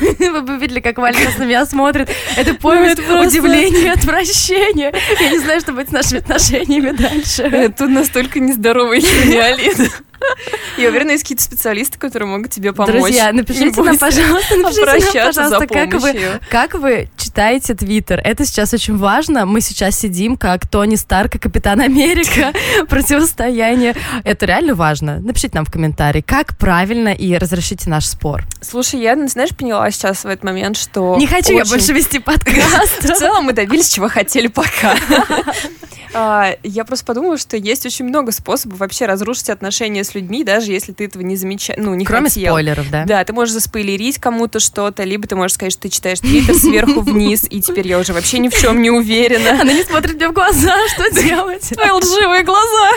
Вы 0.18 0.42
бы 0.42 0.56
видели, 0.56 0.80
как 0.80 0.98
Валя 0.98 1.18
на 1.38 1.44
меня 1.44 1.66
смотрит. 1.66 2.10
Это 2.36 2.54
повесть 2.54 3.00
ну, 3.06 3.20
удивления 3.20 3.84
и 3.84 3.88
отвращения. 3.88 4.92
Я 5.20 5.30
не 5.30 5.38
знаю, 5.38 5.60
что 5.60 5.72
будет 5.72 5.88
с 5.88 5.92
нашими 5.92 6.18
отношениями 6.18 6.90
дальше. 6.90 7.72
Тут 7.76 7.90
настолько 7.90 8.40
нездоровый 8.40 9.00
неолит. 9.00 9.92
Я 10.76 10.88
уверена, 10.88 11.12
есть 11.12 11.24
какие-то 11.24 11.42
специалисты, 11.42 11.98
которые 11.98 12.28
могут 12.28 12.50
тебе 12.50 12.72
помочь. 12.72 12.92
Друзья, 12.92 13.32
напишите 13.32 13.82
нам, 13.82 13.98
пожалуйста, 13.98 14.56
напишите 14.56 15.18
нам, 15.18 15.26
пожалуйста, 15.26 15.66
как 15.66 15.94
вы, 15.94 16.40
как 16.48 16.74
вы 16.74 17.08
читаете 17.32 17.74
Твиттер. 17.74 18.20
Это 18.22 18.44
сейчас 18.44 18.74
очень 18.74 18.98
важно. 18.98 19.46
Мы 19.46 19.62
сейчас 19.62 19.98
сидим, 19.98 20.36
как 20.36 20.68
Тони 20.68 20.96
Старк 20.96 21.36
и 21.36 21.38
Капитан 21.38 21.80
Америка, 21.80 22.52
противостояние. 22.90 23.94
Это 24.22 24.44
реально 24.44 24.74
важно. 24.74 25.18
Напишите 25.18 25.52
нам 25.54 25.64
в 25.64 25.70
комментарии, 25.70 26.20
как 26.20 26.58
правильно 26.58 27.08
и 27.08 27.34
разрешите 27.38 27.88
наш 27.88 28.04
спор. 28.04 28.44
Слушай, 28.60 29.00
я, 29.00 29.16
знаешь, 29.28 29.56
поняла 29.56 29.90
сейчас 29.90 30.24
в 30.24 30.26
этот 30.26 30.44
момент, 30.44 30.76
что... 30.76 31.16
Не 31.16 31.26
хочу 31.26 31.54
я 31.54 31.64
больше 31.64 31.94
вести 31.94 32.18
подкаст. 32.18 33.00
В 33.02 33.14
целом 33.14 33.46
мы 33.46 33.54
добились, 33.54 33.88
чего 33.88 34.10
хотели 34.10 34.48
пока. 34.48 34.94
А, 36.14 36.56
я 36.62 36.84
просто 36.84 37.06
подумала, 37.06 37.38
что 37.38 37.56
есть 37.56 37.86
очень 37.86 38.04
много 38.04 38.32
способов 38.32 38.80
вообще 38.80 39.06
разрушить 39.06 39.48
отношения 39.50 40.04
с 40.04 40.14
людьми, 40.14 40.44
даже 40.44 40.72
если 40.72 40.92
ты 40.92 41.06
этого 41.06 41.22
не 41.22 41.36
замечаешь, 41.36 41.80
ну, 41.82 41.94
не 41.94 42.04
Кроме 42.04 42.28
хотел. 42.28 42.52
спойлеров, 42.54 42.90
да? 42.90 43.04
Да, 43.04 43.24
ты 43.24 43.32
можешь 43.32 43.54
заспойлерить 43.54 44.18
кому-то 44.18 44.60
что-то, 44.60 45.04
либо 45.04 45.26
ты 45.26 45.36
можешь 45.36 45.54
сказать, 45.54 45.72
что 45.72 45.82
ты 45.82 45.88
читаешь 45.88 46.20
твиттер 46.20 46.54
сверху 46.54 47.00
вниз, 47.00 47.46
и 47.48 47.60
теперь 47.60 47.88
я 47.88 47.98
уже 47.98 48.12
вообще 48.12 48.38
ни 48.38 48.48
в 48.48 48.54
чем 48.54 48.82
не 48.82 48.90
уверена. 48.90 49.52
Она 49.60 49.72
не 49.72 49.84
смотрит 49.84 50.16
мне 50.16 50.28
в 50.28 50.32
глаза, 50.32 50.76
что 50.88 51.10
делать? 51.10 51.68
Твои 51.68 51.90
лживые 51.90 52.44
глаза! 52.44 52.90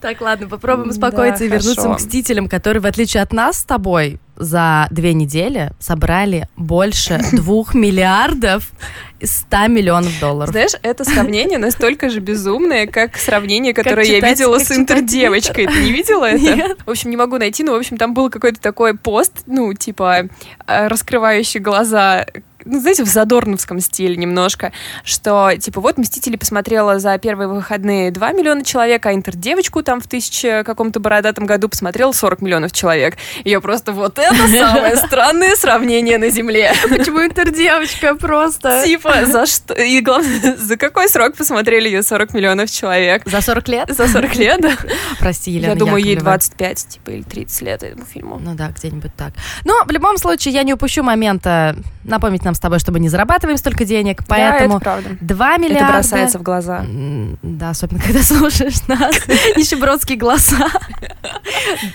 Так, 0.00 0.20
ладно, 0.20 0.48
попробуем 0.48 0.90
успокоиться 0.90 1.44
и 1.44 1.48
вернуться 1.48 1.82
к 1.88 1.96
Мстителям, 1.96 2.48
которые, 2.48 2.80
в 2.80 2.86
отличие 2.86 3.22
от 3.22 3.32
нас 3.32 3.58
с 3.58 3.64
тобой, 3.64 4.20
за 4.42 4.88
две 4.90 5.14
недели 5.14 5.72
собрали 5.78 6.48
больше 6.56 7.20
двух 7.32 7.74
миллиардов 7.74 8.70
100 9.22 9.68
миллионов 9.68 10.18
долларов. 10.20 10.50
Знаешь, 10.50 10.72
это 10.82 11.04
сравнение 11.04 11.58
настолько 11.58 12.10
же 12.10 12.20
безумное, 12.20 12.86
как 12.86 13.16
сравнение, 13.16 13.72
которое 13.72 14.06
я 14.06 14.20
видела 14.20 14.58
с 14.58 14.72
интердевочкой. 14.72 15.66
Ты 15.66 15.82
не 15.84 15.92
видела 15.92 16.24
это? 16.24 16.42
Нет. 16.42 16.78
В 16.84 16.90
общем, 16.90 17.10
не 17.10 17.16
могу 17.16 17.38
найти, 17.38 17.62
но, 17.62 17.72
в 17.72 17.76
общем, 17.76 17.96
там 17.96 18.14
был 18.14 18.30
какой-то 18.30 18.60
такой 18.60 18.96
пост, 18.96 19.42
ну, 19.46 19.72
типа, 19.74 20.28
э, 20.66 20.86
раскрывающий 20.88 21.60
глаза 21.60 22.26
ну, 22.64 22.80
знаете, 22.80 23.04
в 23.04 23.08
задорновском 23.08 23.80
стиле 23.80 24.16
немножко, 24.16 24.72
что, 25.04 25.50
типа, 25.58 25.80
вот 25.80 25.98
«Мстители» 25.98 26.36
посмотрела 26.36 26.98
за 26.98 27.16
первые 27.18 27.48
выходные 27.48 28.10
2 28.10 28.32
миллиона 28.32 28.64
человек, 28.64 29.04
а 29.06 29.12
«Интердевочку» 29.12 29.82
там 29.82 30.00
в 30.00 30.06
тысяче 30.06 30.64
каком-то 30.64 31.00
бородатом 31.00 31.46
году 31.46 31.68
посмотрел 31.68 32.12
40 32.12 32.42
миллионов 32.42 32.72
человек. 32.72 33.16
Я 33.44 33.60
просто 33.60 33.92
вот 33.92 34.18
это 34.18 34.48
самое 34.48 34.96
странное 35.06 35.56
сравнение 35.56 36.18
на 36.18 36.30
Земле. 36.30 36.72
Почему 36.88 37.24
«Интердевочка» 37.24 38.14
просто? 38.14 38.82
Типа, 38.84 39.26
за 39.26 39.46
что? 39.46 39.74
И 39.74 40.00
главное, 40.00 40.56
за 40.58 40.76
какой 40.76 41.08
срок 41.08 41.36
посмотрели 41.36 41.88
ее 41.88 42.02
40 42.02 42.34
миллионов 42.34 42.70
человек? 42.70 43.22
За 43.26 43.40
40 43.40 43.68
лет? 43.68 43.90
За 43.90 44.08
40 44.08 44.34
лет, 44.36 44.60
да. 44.60 44.76
Прости, 45.18 45.50
Елена 45.50 45.70
Я 45.70 45.76
думаю, 45.76 46.04
ей 46.04 46.16
25, 46.16 46.86
типа, 46.88 47.10
или 47.10 47.22
30 47.22 47.62
лет 47.62 47.82
этому 47.82 48.04
фильму. 48.04 48.38
Ну 48.38 48.54
да, 48.54 48.68
где-нибудь 48.68 49.14
так. 49.16 49.32
Но 49.64 49.84
в 49.84 49.90
любом 49.90 50.18
случае, 50.18 50.54
я 50.54 50.62
не 50.62 50.74
упущу 50.74 51.02
момента 51.02 51.76
напомнить 52.04 52.44
нам 52.44 52.51
нам 52.52 52.54
с 52.54 52.60
тобой, 52.60 52.78
чтобы 52.78 53.00
не 53.00 53.08
зарабатываем 53.08 53.56
столько 53.56 53.84
денег, 53.84 54.22
поэтому 54.28 54.78
да, 54.78 54.98
это 54.98 55.16
2 55.20 55.56
миллиарда... 55.58 55.84
Это 55.84 55.92
бросается 55.92 56.38
в 56.38 56.42
глаза. 56.42 56.84
Да, 57.42 57.70
особенно 57.70 58.00
когда 58.04 58.22
слушаешь 58.22 58.86
нас, 58.86 59.16
нищебродские 59.56 60.18
голоса. 60.18 60.68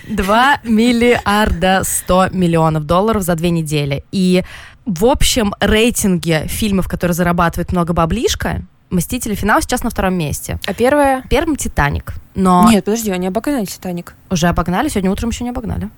2 0.07 0.59
миллиарда 0.63 1.81
100 1.83 2.29
миллионов 2.31 2.85
долларов 2.85 3.21
за 3.21 3.35
две 3.35 3.51
недели. 3.51 4.03
И 4.11 4.43
в 4.85 5.05
общем 5.05 5.53
рейтинге 5.59 6.47
фильмов, 6.47 6.87
которые 6.87 7.13
зарабатывают 7.13 7.71
много 7.71 7.93
баблишка, 7.93 8.61
«Мстители. 8.89 9.35
Финал» 9.35 9.61
сейчас 9.61 9.83
на 9.83 9.89
втором 9.89 10.13
месте. 10.13 10.59
А 10.65 10.73
первое? 10.73 11.21
Первым 11.29 11.57
«Титаник». 11.57 12.13
Но... 12.35 12.69
Нет, 12.71 12.85
подожди, 12.85 13.11
они 13.11 13.27
обогнали 13.27 13.65
«Титаник». 13.65 14.15
Уже 14.29 14.47
обогнали, 14.47 14.87
сегодня 14.87 15.11
утром 15.11 15.29
еще 15.29 15.43
не 15.43 15.49
обогнали. 15.49 15.89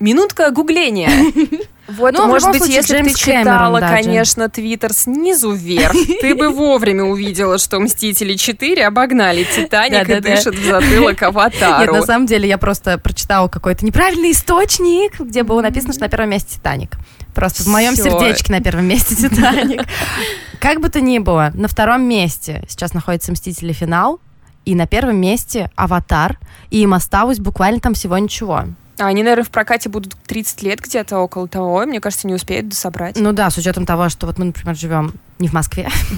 Минутка 0.00 0.50
гугления. 0.50 1.08
Вот, 1.96 2.14
ну, 2.14 2.26
может 2.26 2.50
быть, 2.50 2.58
случае, 2.58 2.76
если 2.76 2.94
Джеймс 2.94 3.12
ты 3.12 3.18
читала, 3.18 3.78
Кэмерон, 3.78 3.80
да, 3.80 4.02
конечно, 4.02 4.48
твиттер 4.48 4.92
снизу 4.92 5.52
вверх, 5.52 5.92
ты 6.20 6.34
бы 6.34 6.50
вовремя 6.50 7.04
увидела, 7.04 7.58
что 7.58 7.80
«Мстители 7.80 8.34
4» 8.34 8.82
обогнали 8.82 9.44
«Титаник» 9.44 10.08
и 10.08 10.20
дышат 10.20 10.54
в 10.54 10.64
затылок 10.64 11.22
«Аватару». 11.22 11.80
Нет, 11.80 11.92
на 11.92 12.02
самом 12.02 12.26
деле, 12.26 12.48
я 12.48 12.58
просто 12.58 12.98
прочитала 12.98 13.48
какой-то 13.48 13.84
неправильный 13.84 14.32
источник, 14.32 15.20
где 15.20 15.42
было 15.42 15.62
написано, 15.62 15.92
что 15.92 16.02
на 16.02 16.08
первом 16.08 16.30
месте 16.30 16.56
«Титаник». 16.56 16.96
Просто 17.34 17.62
в 17.62 17.66
моем 17.68 17.96
сердечке 17.96 18.52
на 18.52 18.60
первом 18.60 18.86
месте 18.86 19.14
«Титаник». 19.28 19.82
Как 20.60 20.80
бы 20.80 20.88
то 20.88 21.00
ни 21.00 21.18
было, 21.18 21.50
на 21.54 21.68
втором 21.68 22.02
месте 22.02 22.62
сейчас 22.68 22.94
находится 22.94 23.32
«Мстители. 23.32 23.72
Финал», 23.72 24.20
и 24.64 24.74
на 24.74 24.86
первом 24.86 25.16
месте 25.16 25.70
«Аватар», 25.74 26.38
и 26.70 26.82
им 26.82 26.94
осталось 26.94 27.38
буквально 27.38 27.80
там 27.80 27.94
всего 27.94 28.18
ничего. 28.18 28.64
А 29.00 29.06
они, 29.06 29.22
наверное, 29.22 29.44
в 29.44 29.50
прокате 29.50 29.88
будут 29.88 30.14
30 30.26 30.62
лет 30.62 30.80
где-то 30.80 31.18
около 31.18 31.48
того, 31.48 31.82
и, 31.82 31.86
мне 31.86 32.00
кажется, 32.00 32.26
не 32.26 32.34
успеют 32.34 32.74
собрать. 32.74 33.16
Ну 33.18 33.32
да, 33.32 33.48
с 33.48 33.56
учетом 33.56 33.86
того, 33.86 34.10
что 34.10 34.26
вот 34.26 34.38
мы, 34.38 34.44
например, 34.46 34.76
живем 34.76 35.14
не 35.38 35.48
в 35.48 35.54
Москве. 35.54 35.88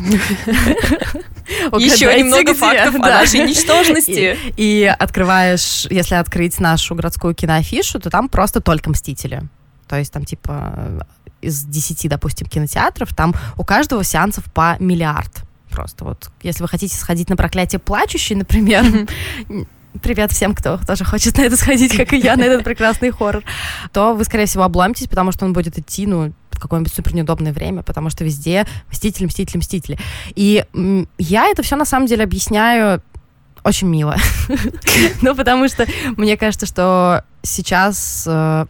Еще 1.78 2.18
немного 2.18 2.54
фактов 2.54 2.96
о 2.96 2.98
нашей 2.98 3.46
ничтожности. 3.48 4.36
И 4.56 4.92
открываешь, 4.98 5.86
если 5.90 6.16
открыть 6.16 6.58
нашу 6.58 6.96
городскую 6.96 7.34
киноафишу, 7.34 8.00
то 8.00 8.10
там 8.10 8.28
просто 8.28 8.60
только 8.60 8.90
«Мстители». 8.90 9.42
То 9.86 9.96
есть 9.96 10.12
там 10.12 10.24
типа 10.24 11.06
из 11.40 11.62
10, 11.64 12.08
допустим, 12.08 12.48
кинотеатров, 12.48 13.14
там 13.14 13.34
у 13.56 13.64
каждого 13.64 14.02
сеансов 14.02 14.44
по 14.52 14.76
миллиард. 14.80 15.42
Просто 15.70 16.04
вот, 16.04 16.30
если 16.42 16.62
вы 16.62 16.68
хотите 16.68 16.96
сходить 16.96 17.28
на 17.28 17.36
проклятие 17.36 17.78
плачущей, 17.78 18.34
например, 18.34 18.84
привет 20.00 20.32
всем, 20.32 20.54
кто 20.54 20.78
тоже 20.78 21.04
хочет 21.04 21.36
на 21.36 21.42
это 21.42 21.56
сходить, 21.56 21.96
как 21.96 22.12
и 22.12 22.18
я, 22.18 22.36
на 22.36 22.42
этот 22.42 22.64
прекрасный 22.64 23.10
хоррор, 23.10 23.44
то 23.92 24.14
вы, 24.14 24.24
скорее 24.24 24.46
всего, 24.46 24.64
обломитесь, 24.64 25.08
потому 25.08 25.32
что 25.32 25.44
он 25.44 25.52
будет 25.52 25.78
идти, 25.78 26.06
ну, 26.06 26.32
в 26.50 26.60
какое-нибудь 26.60 26.92
супер 26.92 27.14
неудобное 27.14 27.52
время, 27.52 27.82
потому 27.82 28.10
что 28.10 28.24
везде 28.24 28.66
мстители, 28.90 29.26
мстители, 29.26 29.58
мстители. 29.58 29.98
И 30.34 30.64
я 31.18 31.48
это 31.48 31.62
все 31.62 31.76
на 31.76 31.84
самом 31.84 32.06
деле 32.06 32.24
объясняю 32.24 33.02
очень 33.64 33.88
мило. 33.88 34.16
ну, 35.22 35.34
потому 35.34 35.68
что 35.68 35.86
мне 36.16 36.36
кажется, 36.36 36.66
что 36.66 37.24
сейчас 37.42 38.24
э, 38.26 38.66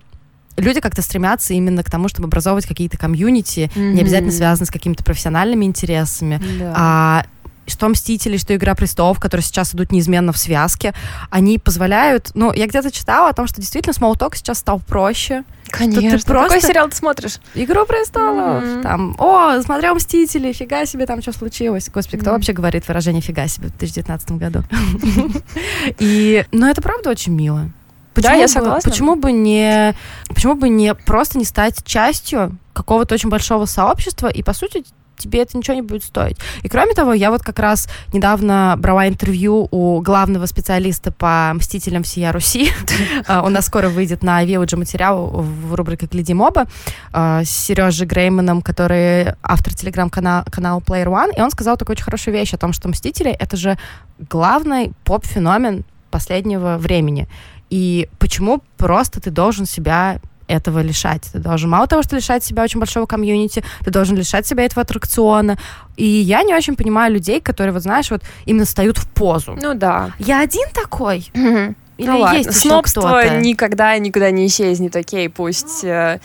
люди 0.57 0.81
как-то 0.81 1.03
стремятся 1.03 1.55
именно 1.55 1.83
к 1.83 1.91
тому, 1.91 2.09
чтобы 2.09 2.27
образовывать 2.27 2.67
какие-то 2.67 2.99
комьюнити, 2.99 3.71
не 3.75 4.01
обязательно 4.01 4.33
связанные 4.33 4.67
с 4.67 4.71
какими-то 4.71 5.05
профессиональными 5.05 5.65
интересами, 5.65 6.41
а 6.75 7.25
что 7.67 7.89
«Мстители», 7.89 8.37
что 8.37 8.55
«Игра 8.55 8.75
престолов», 8.75 9.21
которые 9.21 9.45
сейчас 9.45 9.75
идут 9.75 9.93
неизменно 9.93 10.33
в 10.33 10.39
связке, 10.39 10.95
они 11.31 11.59
позволяют... 11.59 12.31
Ну, 12.35 12.53
я 12.53 12.67
где-то 12.67 12.91
читала 12.91 13.29
о 13.29 13.33
том, 13.33 13.47
что 13.47 13.61
действительно 13.61 13.93
смолток 13.93 14.37
сейчас 14.37 14.59
стал 14.59 14.81
проще. 14.81 15.45
Конечно. 15.67 16.19
Ты 16.19 16.25
просто... 16.25 16.55
Какой 16.55 16.61
сериал 16.61 16.89
ты 16.89 16.97
смотришь? 16.97 17.39
«Игру 17.55 17.87
престолов». 17.87 18.63
Mm-hmm. 18.63 18.83
Там, 18.83 19.17
о, 19.19 19.61
смотрел 19.63 19.95
«Мстители», 19.95 20.53
фига 20.53 20.85
себе, 20.87 21.07
там 21.07 21.23
что 21.23 21.33
случилось. 21.33 21.89
Господи, 21.89 22.19
кто 22.19 22.31
mm-hmm. 22.31 22.35
вообще 22.35 22.53
говорит 22.53 22.87
выражение 22.89 23.23
«фига 23.23 23.47
себе» 23.47 23.69
в 23.69 23.79
2019 23.79 24.33
году? 24.33 24.65
И, 25.99 26.45
ну, 26.51 26.67
это 26.67 26.83
правда 26.83 27.11
очень 27.11 27.33
мило. 27.33 27.71
Почему 28.15 28.35
да, 28.35 28.39
я 28.39 28.49
согласна. 28.49 28.91
почему 28.91 29.17
бы 29.17 29.33
не, 29.33 29.95
почему 30.29 30.55
бы 30.55 30.69
не 30.69 30.95
просто 30.95 31.39
не 31.39 31.47
стать 31.47 31.83
частью 31.85 32.59
какого-то 32.75 33.15
очень 33.15 33.31
большого 33.31 33.65
сообщества 33.65 34.29
и 34.29 34.43
по 34.43 34.53
сути 34.53 34.85
тебе 35.17 35.43
это 35.43 35.57
ничего 35.57 35.75
не 35.75 35.83
будет 35.83 36.05
стоить. 36.05 36.37
И 36.63 36.69
кроме 36.69 36.95
того, 36.95 37.13
я 37.13 37.31
вот 37.31 37.43
как 37.43 37.59
раз 37.59 37.89
недавно 38.13 38.75
брала 38.79 39.09
интервью 39.09 39.69
у 39.71 40.01
главного 40.01 40.47
специалиста 40.47 41.13
по 41.13 41.53
«Мстителям 41.55 42.03
всея 42.03 42.33
Руси». 42.33 42.71
А, 43.27 43.43
у 43.43 43.49
нас 43.49 43.67
скоро 43.67 43.89
выйдет 43.89 44.23
на 44.23 44.45
Виуджи 44.45 44.77
материал 44.77 45.29
в 45.29 45.75
рубрике 45.75 46.07
«Гляди 46.11 46.35
моба» 46.35 46.67
а, 47.13 47.45
с 47.45 47.51
Сережей 47.51 48.07
Грейманом, 48.07 48.63
который 48.63 49.35
автор 49.43 49.75
телеграм-канала 49.75 50.45
Player 50.81 51.07
One, 51.07 51.31
и 51.37 51.41
он 51.41 51.51
сказал 51.51 51.77
такую 51.77 51.95
очень 51.95 52.05
хорошую 52.05 52.35
вещь 52.35 52.55
о 52.55 52.59
том, 52.59 52.73
что 52.73 52.89
«Мстители»— 52.89 53.31
это 53.39 53.57
же 53.57 53.79
главный 54.31 54.93
поп-феномен 55.05 55.85
последнего 56.11 56.79
времени. 56.79 57.29
И 57.71 58.09
почему 58.19 58.63
просто 58.77 59.21
ты 59.21 59.31
должен 59.31 59.67
себя 59.67 60.21
этого 60.53 60.81
лишать. 60.81 61.23
Ты 61.33 61.39
должен 61.39 61.71
мало 61.71 61.87
того, 61.87 62.03
что 62.03 62.17
лишать 62.17 62.45
себя 62.45 62.63
очень 62.63 62.79
большого 62.79 63.07
комьюнити, 63.07 63.65
ты 63.85 63.91
должен 63.91 64.17
лишать 64.17 64.47
себя 64.47 64.65
этого 64.65 64.83
аттракциона. 64.83 65.59
И 65.97 66.07
я 66.07 66.43
не 66.43 66.55
очень 66.55 66.77
понимаю 66.77 67.13
людей, 67.13 67.41
которые, 67.41 67.73
вот 67.73 67.83
знаешь, 67.83 68.11
вот 68.11 68.23
именно 68.47 68.65
встают 68.65 68.99
в 68.99 69.09
позу. 69.09 69.59
Ну 69.61 69.75
да. 69.75 70.13
Я 70.19 70.41
один 70.41 70.69
такой. 70.73 71.31
Или 71.99 72.11
ну 72.11 72.19
ладно, 72.21 72.39
есть 72.39 72.61
снобство 72.61 73.39
никогда 73.39 73.97
никуда 73.99 74.31
не 74.31 74.47
исчезнет, 74.47 74.97
окей, 74.97 75.29
пусть, 75.29 75.85
э, 75.85 76.21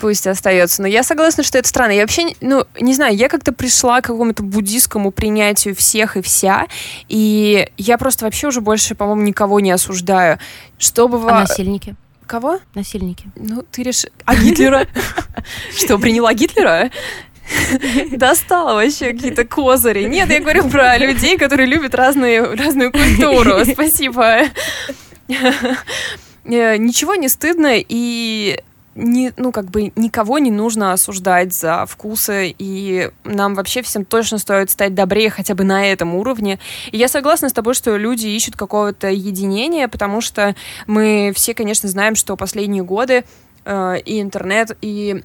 пусть 0.00 0.26
остается. 0.26 0.82
Но 0.82 0.88
я 0.88 1.02
согласна, 1.02 1.42
что 1.42 1.58
это 1.58 1.68
странно. 1.68 1.92
Я 1.92 2.02
вообще, 2.02 2.28
ну, 2.40 2.64
не 2.80 2.94
знаю, 2.94 3.16
я 3.16 3.28
как-то 3.28 3.52
пришла 3.52 4.00
к 4.00 4.04
какому-то 4.04 4.42
буддийскому 4.42 5.10
принятию 5.10 5.74
всех 5.74 6.16
и 6.16 6.22
вся, 6.22 6.66
и 7.08 7.68
я 7.76 7.98
просто 7.98 8.24
вообще 8.24 8.48
уже 8.48 8.60
больше, 8.60 8.94
по-моему, 8.94 9.22
никого 9.22 9.60
не 9.60 9.72
осуждаю. 9.72 10.38
Чтобы... 10.78 11.18
А 11.28 11.40
насильники? 11.40 11.96
Кого? 12.30 12.60
Насильники. 12.76 13.24
Ну, 13.34 13.64
ты 13.72 13.82
решил... 13.82 14.08
А 14.24 14.36
Гитлера? 14.36 14.86
Что, 15.76 15.98
приняла 15.98 16.32
Гитлера? 16.32 16.88
Достала 18.12 18.74
вообще 18.74 19.12
какие-то 19.12 19.44
козыри. 19.44 20.04
Нет, 20.04 20.30
я 20.30 20.38
говорю 20.38 20.68
про 20.68 20.96
людей, 20.96 21.36
которые 21.36 21.66
любят 21.66 21.92
разные, 21.92 22.54
разную 22.54 22.92
культуру. 22.92 23.64
Спасибо. 23.64 24.42
Э, 26.44 26.76
ничего 26.76 27.16
не 27.16 27.28
стыдно, 27.28 27.72
и 27.76 28.62
не, 28.94 29.32
ну, 29.36 29.52
как 29.52 29.66
бы 29.66 29.92
никого 29.96 30.38
не 30.38 30.50
нужно 30.50 30.92
осуждать 30.92 31.54
за 31.54 31.86
вкусы, 31.86 32.54
и 32.58 33.10
нам 33.24 33.54
вообще 33.54 33.82
всем 33.82 34.04
точно 34.04 34.38
стоит 34.38 34.70
стать 34.70 34.94
добрее 34.94 35.30
хотя 35.30 35.54
бы 35.54 35.64
на 35.64 35.86
этом 35.86 36.14
уровне. 36.14 36.58
И 36.90 36.96
я 36.96 37.08
согласна 37.08 37.48
с 37.48 37.52
тобой, 37.52 37.74
что 37.74 37.96
люди 37.96 38.26
ищут 38.26 38.56
какого-то 38.56 39.08
единения, 39.08 39.88
потому 39.88 40.20
что 40.20 40.54
мы 40.86 41.32
все, 41.34 41.54
конечно, 41.54 41.88
знаем, 41.88 42.16
что 42.16 42.36
последние 42.36 42.82
годы 42.82 43.24
э, 43.64 44.00
и 44.04 44.20
интернет, 44.20 44.76
и 44.82 45.22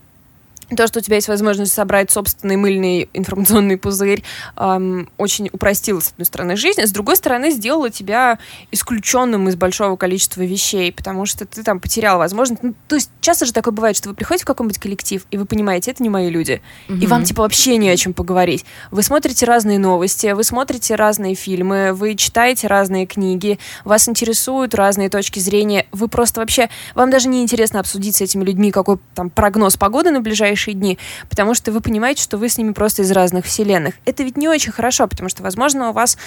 то, 0.76 0.88
что 0.88 1.00
у 1.00 1.02
тебя 1.02 1.16
есть 1.16 1.28
возможность 1.28 1.74
собрать 1.74 2.10
собственный 2.10 2.56
мыльный 2.56 3.10
информационный 3.14 3.78
пузырь, 3.78 4.24
эм, 4.58 5.10
очень 5.18 5.50
упростило, 5.52 6.00
с 6.00 6.10
одной 6.10 6.26
стороны, 6.26 6.56
жизнь, 6.56 6.82
а 6.82 6.88
с 6.88 6.92
другой 6.92 7.16
стороны, 7.16 7.52
сделала 7.52 7.90
тебя 7.90 8.40
исключенным 8.72 9.48
из 9.48 9.56
большого 9.56 9.96
количества 9.96 10.42
вещей, 10.42 10.92
потому 10.92 11.26
что 11.26 11.46
ты 11.46 11.64
там 11.64 11.80
потерял 11.80 12.18
возможность. 12.18 12.64
Ну, 12.64 12.74
то 12.88 12.96
есть 12.96 13.12
часто 13.22 13.46
же 13.46 13.54
такое 13.54 13.74
бывает, 13.74 13.96
что 13.96 14.10
вы 14.10 14.16
приходите 14.16 14.44
в 14.44 14.48
какой-нибудь 14.48 14.80
коллектив, 14.80 15.26
и 15.30 15.38
вы 15.38 15.46
понимаете, 15.46 15.92
это 15.92 16.02
не 16.02 16.10
мои 16.10 16.30
люди, 16.30 16.62
mm-hmm. 16.88 17.00
и 17.00 17.08
вам 17.08 17.24
типа 17.24 17.44
вообще 17.44 17.78
не 17.78 17.90
о 17.90 17.96
чем 17.98 18.14
поговорить. 18.14 18.66
Вы 18.92 19.04
смотрите 19.04 19.46
разные 19.46 19.78
новости, 19.78 20.32
вы 20.34 20.44
смотрите 20.44 20.96
разные 20.96 21.36
фильмы, 21.36 21.94
вы 21.94 22.16
читаете 22.16 22.68
разные 22.68 23.06
книги, 23.06 23.60
вас 23.84 24.10
интересуют 24.10 24.74
разные 24.74 25.10
точки 25.10 25.40
зрения, 25.40 25.86
вы 25.92 26.08
просто 26.08 26.40
вообще, 26.40 26.70
вам 26.96 27.12
даже 27.12 27.28
не 27.28 27.44
интересно 27.44 27.80
обсудить 27.80 28.16
с 28.16 28.22
этими 28.22 28.44
людьми 28.44 28.72
какой 28.72 28.98
там 29.14 29.30
прогноз 29.30 29.78
погоды 29.78 30.12
на 30.12 30.22
ближайшие 30.22 30.55
ближайшие 30.56 30.74
дни, 30.74 30.98
потому 31.30 31.54
что 31.54 31.72
вы 31.72 31.82
понимаете, 31.82 32.24
что 32.24 32.38
вы 32.38 32.50
с 32.50 32.58
ними 32.58 32.72
просто 32.72 33.02
из 33.02 33.12
разных 33.12 33.46
вселенных. 33.46 33.96
Это 34.06 34.24
ведь 34.24 34.38
не 34.38 34.48
очень 34.48 34.72
хорошо, 34.72 35.08
потому 35.08 35.30
что, 35.30 35.44
возможно, 35.44 35.90
у 35.90 35.94
вас, 35.94 36.18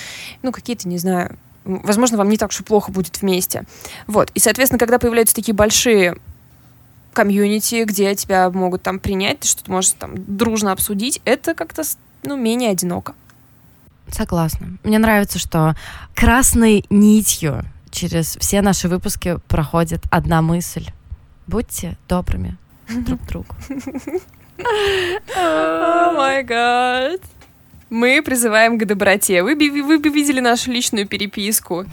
ну, 0.43 0.53
какие-то, 0.53 0.87
не 0.89 0.99
знаю, 0.99 1.37
возможно, 1.65 2.19
вам 2.19 2.29
не 2.29 2.37
так 2.37 2.51
уж 2.51 2.61
и 2.61 2.63
плохо 2.63 2.93
будет 2.93 3.23
вместе. 3.23 3.65
Вот. 4.07 4.31
И, 4.35 4.41
соответственно, 4.41 4.79
когда 4.79 4.99
появляются 4.99 5.35
такие 5.35 5.55
большие 5.55 6.19
комьюнити, 7.15 7.85
где 7.85 8.15
тебя 8.15 8.51
могут 8.51 8.83
там 8.83 8.99
принять, 9.01 9.57
ты 9.65 9.71
можешь 9.71 9.93
там 9.93 10.13
дружно 10.17 10.73
обсудить, 10.73 11.21
это 11.25 11.55
как-то, 11.55 11.83
ну, 12.23 12.37
менее 12.37 12.71
одиноко. 12.71 13.15
Согласна. 14.11 14.79
Мне 14.85 14.99
нравится, 14.99 15.39
что 15.39 15.75
красной 16.15 16.85
нитью 16.91 17.65
через 17.91 18.37
все 18.37 18.63
наши 18.63 18.89
выпуски 18.89 19.39
проходит 19.49 20.03
одна 20.11 20.43
мысль. 20.43 20.87
Будьте 21.47 21.97
добрыми 22.09 22.57
друг 22.89 23.21
другу. 23.27 23.55
О 25.37 26.13
май 26.13 26.43
гад. 26.43 27.21
Мы 27.91 28.23
призываем 28.23 28.79
к 28.79 28.85
доброте. 28.85 29.43
Вы, 29.43 29.55
вы 29.55 29.99
бы 29.99 30.09
видели 30.11 30.41
нашу 30.41 30.71
личную 30.71 31.07
переписку. 31.07 31.87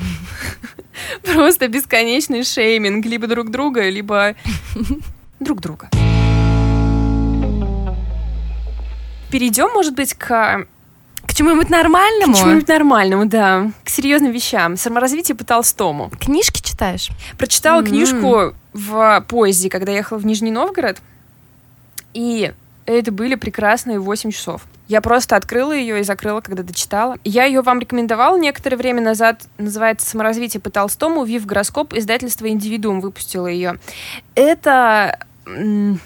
Просто 1.23 1.67
бесконечный 1.67 2.43
шейминг 2.43 3.05
либо 3.05 3.27
друг 3.27 3.49
друга, 3.49 3.89
либо 3.89 4.35
друг 5.39 5.61
друга. 5.61 5.89
Перейдем, 9.31 9.69
может 9.73 9.95
быть, 9.95 10.13
к 10.13 10.65
к 11.27 11.33
чему-нибудь 11.33 11.69
нормальному? 11.69 12.33
К 12.33 12.37
чему-нибудь 12.37 12.67
нормальному, 12.67 13.25
да. 13.25 13.71
К 13.83 13.89
серьезным 13.89 14.31
вещам. 14.31 14.77
Саморазвитие 14.77 15.35
по 15.35 15.43
Толстому. 15.43 16.11
Книжки 16.19 16.61
читаешь? 16.61 17.09
Прочитала 17.37 17.81
mm-hmm. 17.81 17.87
книжку 17.87 18.53
в 18.73 19.25
поезде, 19.27 19.69
когда 19.69 19.91
ехала 19.91 20.17
в 20.17 20.25
Нижний 20.25 20.51
Новгород. 20.51 20.97
И 22.13 22.53
это 22.85 23.11
были 23.11 23.35
прекрасные 23.35 23.99
8 23.99 24.31
часов. 24.31 24.61
Я 24.87 25.01
просто 25.01 25.35
открыла 25.35 25.71
ее 25.71 25.99
и 25.99 26.03
закрыла, 26.03 26.41
когда 26.41 26.61
дочитала. 26.61 27.17
Я 27.23 27.45
ее 27.45 27.61
вам 27.61 27.79
рекомендовала 27.79 28.37
некоторое 28.37 28.77
время 28.77 29.01
назад. 29.01 29.47
Называется 29.57 30.07
«Саморазвитие 30.07 30.61
по 30.61 30.69
Толстому». 30.69 31.23
Вив 31.23 31.45
Гороскоп, 31.45 31.93
издательство 31.93 32.47
«Индивидуум» 32.47 33.01
выпустило 33.01 33.47
ее. 33.47 33.79
Это 34.35 35.19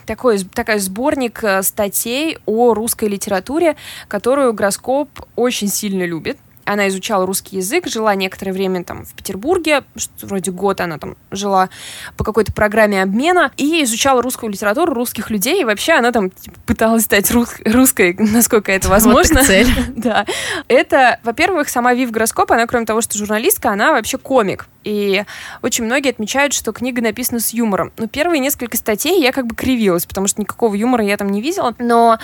такой, 0.06 0.39
такой 0.39 0.80
сборник 0.80 1.43
э, 1.43 1.63
статей 1.63 2.38
о 2.45 2.73
русской 2.73 3.08
литературе, 3.08 3.75
которую 4.08 4.54
Гороскоп 4.54 5.10
очень 5.36 5.69
сильно 5.69 6.04
любит. 6.04 6.38
Она 6.65 6.88
изучала 6.89 7.25
русский 7.25 7.58
язык, 7.58 7.88
жила 7.88 8.13
некоторое 8.13 8.52
время 8.52 8.84
там 8.84 9.04
в 9.04 9.13
Петербурге, 9.15 9.84
вроде 10.21 10.52
год 10.52 10.82
она 10.82 10.99
там 10.99 11.17
жила 11.32 11.69
по 12.15 12.23
какой-то 12.23 12.54
программе 12.54 13.02
обмена, 13.02 13.52
и 13.58 13.84
изучала 13.84 14.21
русскую 14.21 14.52
литературу, 14.52 14.93
русских 14.93 15.32
людей, 15.32 15.62
и 15.62 15.65
вообще 15.65 15.93
она 15.93 16.12
там 16.12 16.30
типа, 16.30 16.60
пыталась 16.67 17.06
стать 17.06 17.32
рус 17.32 17.56
русской, 17.65 18.13
насколько 18.19 18.71
это 18.71 18.88
возможно. 18.88 19.39
Вот 19.39 19.47
цель. 19.47 19.67
да. 19.95 20.28
Это, 20.67 21.19
во-первых, 21.23 21.69
сама 21.69 21.95
Вив 21.95 22.12
Гороскоп, 22.12 22.52
она, 22.52 22.67
кроме 22.67 22.86
того, 22.86 23.02
что 23.02 23.17
журналистка, 23.17 23.71
она 23.71 23.91
вообще 23.91 24.19
комик. 24.19 24.67
И 24.84 25.24
очень 25.62 25.84
многие 25.84 26.10
отмечают, 26.10 26.54
что 26.54 26.72
книга 26.72 27.02
написана 27.02 27.39
с 27.39 27.54
юмором. 27.54 27.92
Но 27.98 28.08
первые 28.08 28.39
несколько 28.39 28.78
статей 28.78 29.22
я 29.22 29.32
как 29.32 29.46
бы 29.46 29.56
кривилась, 29.56 30.06
потому 30.06 30.28
что 30.28 30.42
никакого 30.42 30.74
юмора 30.74 31.04
я 31.04 31.18
там 31.18 31.30
не 31.30 31.42
видела. 31.42 31.76
Но 31.80 32.18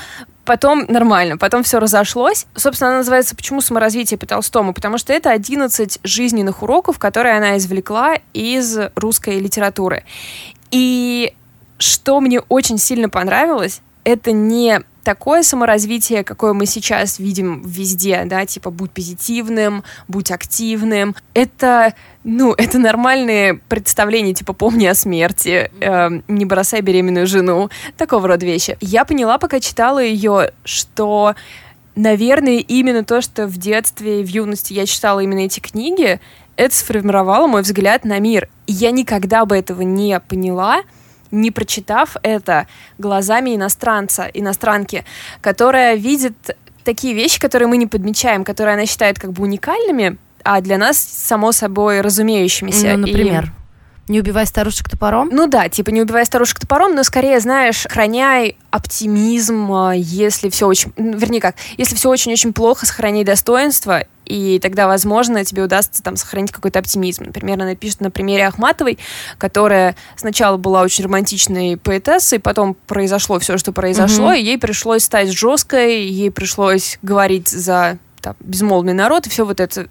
потом 0.45 0.85
нормально, 0.87 1.37
потом 1.37 1.63
все 1.63 1.79
разошлось. 1.79 2.45
Собственно, 2.55 2.91
она 2.91 2.97
называется 2.99 3.35
«Почему 3.35 3.61
саморазвитие 3.61 4.17
по 4.17 4.25
Толстому?» 4.25 4.73
Потому 4.73 4.97
что 4.97 5.11
это 5.11 5.31
11 5.31 5.99
жизненных 6.03 6.63
уроков, 6.63 6.97
которые 6.97 7.35
она 7.37 7.57
извлекла 7.57 8.15
из 8.33 8.77
русской 8.95 9.39
литературы. 9.39 10.05
И 10.71 11.33
что 11.77 12.21
мне 12.21 12.39
очень 12.41 12.77
сильно 12.77 13.09
понравилось, 13.09 13.81
это 14.05 14.31
не 14.31 14.81
такое 15.05 15.43
саморазвитие, 15.43 16.23
какое 16.23 16.53
мы 16.53 16.65
сейчас 16.65 17.19
видим 17.19 17.61
везде, 17.61 18.23
да, 18.25 18.45
типа 18.45 18.71
будь 18.71 18.91
позитивным, 18.91 19.83
будь 20.07 20.31
активным. 20.31 21.15
Это, 21.33 21.93
ну, 22.23 22.53
это 22.57 22.79
нормальные 22.79 23.53
представления, 23.69 24.33
типа 24.33 24.53
помни 24.53 24.85
о 24.87 24.95
смерти, 24.95 25.71
э, 25.79 26.09
не 26.27 26.45
бросай 26.45 26.81
беременную 26.81 27.27
жену, 27.27 27.69
такого 27.95 28.27
рода 28.27 28.45
вещи. 28.45 28.77
Я 28.81 29.05
поняла, 29.05 29.37
пока 29.37 29.59
читала 29.59 29.99
ее, 29.99 30.51
что 30.65 31.35
наверное, 31.95 32.57
именно 32.57 33.05
то, 33.05 33.21
что 33.21 33.47
в 33.47 33.57
детстве 33.57 34.21
и 34.21 34.23
в 34.25 34.27
юности 34.27 34.73
я 34.73 34.85
читала 34.85 35.21
именно 35.21 35.39
эти 35.39 35.61
книги, 35.61 36.19
это 36.57 36.75
сформировало 36.75 37.47
мой 37.47 37.61
взгляд 37.61 38.05
на 38.05 38.19
мир. 38.19 38.49
И 38.67 38.73
я 38.73 38.91
никогда 38.91 39.45
бы 39.45 39.55
этого 39.55 39.81
не 39.83 40.19
поняла, 40.19 40.81
не 41.35 41.51
прочитав 41.51 42.15
это 42.23 42.67
глазами 42.97 43.55
иностранца, 43.55 44.29
иностранки, 44.33 45.05
которая 45.41 45.95
видит 45.95 46.57
такие 46.83 47.13
вещи, 47.13 47.39
которые 47.39 47.67
мы 47.67 47.77
не 47.77 47.87
подмечаем, 47.87 48.43
которые 48.43 48.73
она 48.73 48.85
считает 48.85 49.19
как 49.19 49.31
бы 49.31 49.43
уникальными, 49.43 50.17
а 50.43 50.61
для 50.61 50.77
нас 50.77 50.97
само 50.97 51.51
собой 51.51 52.01
разумеющимися. 52.01 52.97
Ну, 52.97 53.07
например? 53.07 53.45
И 53.45 53.64
Не 54.07 54.19
убивай 54.19 54.45
старушек 54.45 54.87
топором? 54.89 55.29
Ну 55.31 55.47
да, 55.47 55.67
типа 55.67 55.89
не 55.89 56.01
убивай 56.01 56.25
старушек 56.25 56.59
топором, 56.59 56.93
но 56.93 57.03
скорее, 57.03 57.39
знаешь, 57.39 57.87
храняй 57.89 58.55
оптимизм, 58.69 59.71
а, 59.71 59.93
если 59.95 60.49
все 60.49 60.67
очень... 60.67 60.93
Вернее 60.95 61.41
как, 61.41 61.55
если 61.77 61.95
все 61.95 62.09
очень-очень 62.09 62.53
плохо, 62.53 62.85
сохраняй 62.85 63.23
достоинство, 63.23 64.03
и 64.25 64.59
тогда, 64.61 64.87
возможно, 64.87 65.43
тебе 65.43 65.63
удастся 65.63 66.03
там 66.03 66.17
сохранить 66.17 66.51
какой-то 66.51 66.79
оптимизм. 66.79 67.25
Например, 67.25 67.61
она 67.61 67.75
пишет 67.75 68.01
на 68.01 68.11
примере 68.11 68.47
Ахматовой, 68.47 68.99
которая 69.37 69.95
сначала 70.15 70.57
была 70.57 70.81
очень 70.81 71.05
романтичной 71.05 71.77
поэтессой, 71.77 72.39
потом 72.39 72.75
произошло 72.87 73.39
все, 73.39 73.57
что 73.57 73.71
произошло, 73.71 74.33
mm-hmm. 74.33 74.39
и 74.39 74.43
ей 74.43 74.57
пришлось 74.57 75.03
стать 75.03 75.31
жесткой, 75.31 76.05
ей 76.05 76.31
пришлось 76.31 76.99
говорить 77.01 77.49
за 77.49 77.97
там, 78.25 78.35
безмолвный 78.39 78.93
народ, 78.93 79.27
и 79.27 79.29
все 79.29 79.45
вот 79.45 79.59
это, 79.59 79.87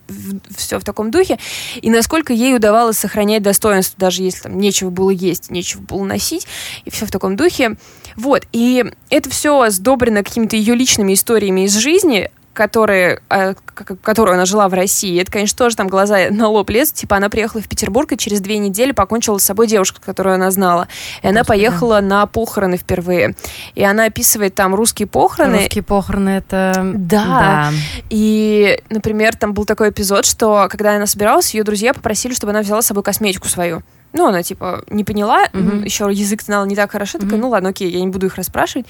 все 0.56 0.80
в 0.80 0.84
таком 0.84 1.12
духе, 1.12 1.38
и 1.80 1.88
насколько 1.88 2.32
ей 2.32 2.56
удавалось 2.56 2.98
сохранять 2.98 3.44
достоинство, 3.44 3.94
даже 3.96 4.24
если 4.24 4.40
там 4.40 4.58
нечего 4.58 4.90
было 4.90 5.10
есть, 5.10 5.52
нечего 5.52 5.82
было 5.82 6.02
носить, 6.02 6.48
и 6.84 6.90
все 6.90 7.06
в 7.06 7.12
таком 7.12 7.36
духе. 7.36 7.76
Вот, 8.16 8.42
и 8.50 8.84
это 9.08 9.30
все 9.30 9.70
сдобрено 9.70 10.24
какими-то 10.24 10.56
ее 10.56 10.74
личными 10.74 11.14
историями 11.14 11.66
из 11.66 11.76
жизни, 11.76 12.28
которые, 12.54 13.20
э, 13.28 13.54
которую 14.02 14.34
она 14.34 14.46
жила 14.46 14.68
в 14.68 14.74
России, 14.74 15.20
это, 15.20 15.30
конечно, 15.30 15.58
тоже 15.58 15.76
там 15.76 15.88
глаза 15.88 16.28
на 16.30 16.48
лоб 16.48 16.70
лезут. 16.70 16.94
Типа 16.94 17.16
она 17.16 17.28
приехала 17.28 17.60
в 17.60 17.68
Петербург 17.68 18.10
и 18.12 18.16
через 18.16 18.40
две 18.40 18.58
недели 18.58 18.92
покончила 18.92 19.38
с 19.38 19.44
собой 19.44 19.66
девушка, 19.66 20.00
которую 20.00 20.36
она 20.36 20.50
знала. 20.50 20.88
И 21.22 21.26
она 21.26 21.40
Господи. 21.40 21.58
поехала 21.58 22.00
на 22.00 22.26
похороны 22.26 22.76
впервые. 22.76 23.34
И 23.74 23.82
она 23.82 24.04
описывает 24.04 24.54
там 24.54 24.74
русские 24.74 25.08
похороны. 25.08 25.58
Русские 25.58 25.82
похороны 25.82 26.30
это... 26.30 26.92
Да. 26.94 27.24
да. 27.24 27.70
И, 28.08 28.80
например, 28.88 29.36
там 29.36 29.52
был 29.52 29.64
такой 29.64 29.90
эпизод, 29.90 30.24
что 30.24 30.68
когда 30.70 30.94
она 30.94 31.06
собиралась, 31.06 31.52
ее 31.54 31.64
друзья 31.64 31.92
попросили, 31.92 32.32
чтобы 32.32 32.52
она 32.52 32.62
взяла 32.62 32.80
с 32.80 32.86
собой 32.86 33.02
косметику 33.02 33.48
свою. 33.48 33.82
Ну, 34.14 34.28
она, 34.28 34.44
типа, 34.44 34.84
не 34.88 35.02
поняла, 35.02 35.46
mm-hmm. 35.48 35.84
еще 35.84 36.08
язык 36.10 36.40
знала 36.40 36.64
не 36.64 36.76
так 36.76 36.92
хорошо, 36.92 37.18
такая, 37.18 37.34
mm-hmm. 37.34 37.42
ну 37.42 37.48
ладно, 37.48 37.70
окей, 37.70 37.90
я 37.90 38.00
не 38.00 38.06
буду 38.06 38.26
их 38.26 38.36
расспрашивать. 38.36 38.86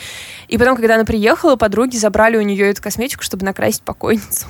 И 0.48 0.58
потом, 0.58 0.76
когда 0.76 0.96
она 0.96 1.04
приехала, 1.04 1.56
подруги 1.56 1.96
забрали 1.96 2.36
у 2.36 2.42
нее 2.42 2.68
эту 2.68 2.82
косметику, 2.82 3.22
чтобы 3.22 3.46
накрасить 3.46 3.80
покойницу. 3.80 4.46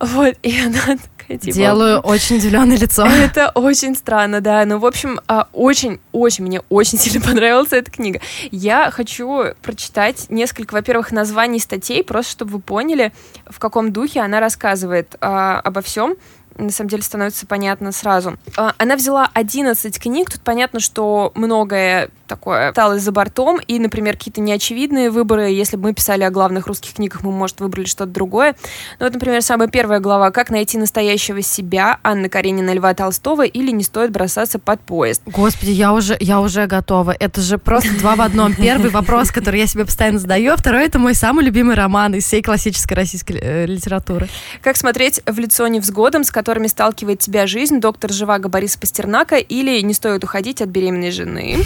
Вот, 0.00 0.34
и 0.42 0.60
она 0.60 0.98
такая, 1.16 1.38
типа... 1.38 1.54
Делаю 1.54 2.00
очень 2.00 2.40
зеленое 2.40 2.76
лицо. 2.76 3.06
Это 3.06 3.50
очень 3.54 3.94
странно, 3.94 4.40
да. 4.40 4.64
Ну, 4.64 4.78
в 4.78 4.84
общем, 4.84 5.20
очень-очень, 5.52 6.44
мне 6.44 6.60
очень 6.68 6.98
сильно 6.98 7.24
понравилась 7.24 7.72
эта 7.72 7.88
книга. 7.88 8.20
Я 8.50 8.90
хочу 8.90 9.44
прочитать 9.62 10.26
несколько, 10.28 10.74
во-первых, 10.74 11.12
названий 11.12 11.60
статей, 11.60 12.02
просто 12.02 12.32
чтобы 12.32 12.54
вы 12.54 12.58
поняли, 12.58 13.12
в 13.46 13.60
каком 13.60 13.92
духе 13.92 14.22
она 14.22 14.40
рассказывает 14.40 15.14
а, 15.20 15.60
обо 15.60 15.82
всем 15.82 16.16
на 16.58 16.70
самом 16.70 16.90
деле 16.90 17.02
становится 17.02 17.46
понятно 17.46 17.92
сразу. 17.92 18.36
А, 18.56 18.74
она 18.78 18.96
взяла 18.96 19.28
11 19.34 19.98
книг, 20.00 20.30
тут 20.30 20.40
понятно, 20.42 20.80
что 20.80 21.32
многое 21.34 22.10
такое 22.26 22.68
осталось 22.70 23.02
за 23.02 23.12
бортом, 23.12 23.60
и, 23.66 23.78
например, 23.78 24.16
какие-то 24.16 24.40
неочевидные 24.40 25.10
выборы, 25.10 25.50
если 25.50 25.76
бы 25.76 25.88
мы 25.88 25.94
писали 25.94 26.22
о 26.22 26.30
главных 26.30 26.66
русских 26.66 26.94
книгах, 26.94 27.22
мы, 27.22 27.30
может, 27.30 27.60
выбрали 27.60 27.84
что-то 27.84 28.10
другое. 28.10 28.54
Ну 28.98 29.06
вот, 29.06 29.14
например, 29.14 29.42
самая 29.42 29.68
первая 29.68 30.00
глава 30.00 30.30
«Как 30.30 30.50
найти 30.50 30.78
настоящего 30.78 31.42
себя» 31.42 31.98
Анны 32.02 32.28
Каренина, 32.28 32.72
Льва 32.72 32.94
Толстого 32.94 33.44
или 33.44 33.70
«Не 33.70 33.84
стоит 33.84 34.10
бросаться 34.10 34.58
под 34.58 34.80
поезд». 34.80 35.22
Господи, 35.26 35.70
я 35.70 35.92
уже, 35.92 36.16
я 36.20 36.40
уже 36.40 36.66
готова. 36.66 37.14
Это 37.18 37.40
же 37.40 37.58
просто 37.58 37.92
два 37.98 38.16
в 38.16 38.20
одном. 38.22 38.54
Первый 38.56 38.90
вопрос, 38.90 39.30
который 39.30 39.60
я 39.60 39.66
себе 39.66 39.84
постоянно 39.84 40.18
задаю, 40.18 40.52
а 40.52 40.56
второй— 40.56 40.84
это 40.86 40.98
мой 40.98 41.14
самый 41.14 41.44
любимый 41.44 41.74
роман 41.74 42.14
из 42.14 42.24
всей 42.24 42.42
классической 42.42 42.94
российской 42.94 43.38
э, 43.40 43.66
литературы. 43.66 44.28
Как 44.62 44.76
смотреть 44.76 45.20
в 45.26 45.38
лицо 45.38 45.66
невзгодам, 45.66 46.24
с 46.24 46.30
которыми 46.42 46.66
сталкивает 46.66 47.20
тебя 47.20 47.46
жизнь, 47.46 47.78
доктор 47.78 48.10
Живаго 48.10 48.48
Бориса 48.48 48.76
Пастернака 48.76 49.36
или 49.36 49.80
«Не 49.80 49.94
стоит 49.94 50.24
уходить 50.24 50.60
от 50.60 50.70
беременной 50.70 51.12
жены» 51.12 51.58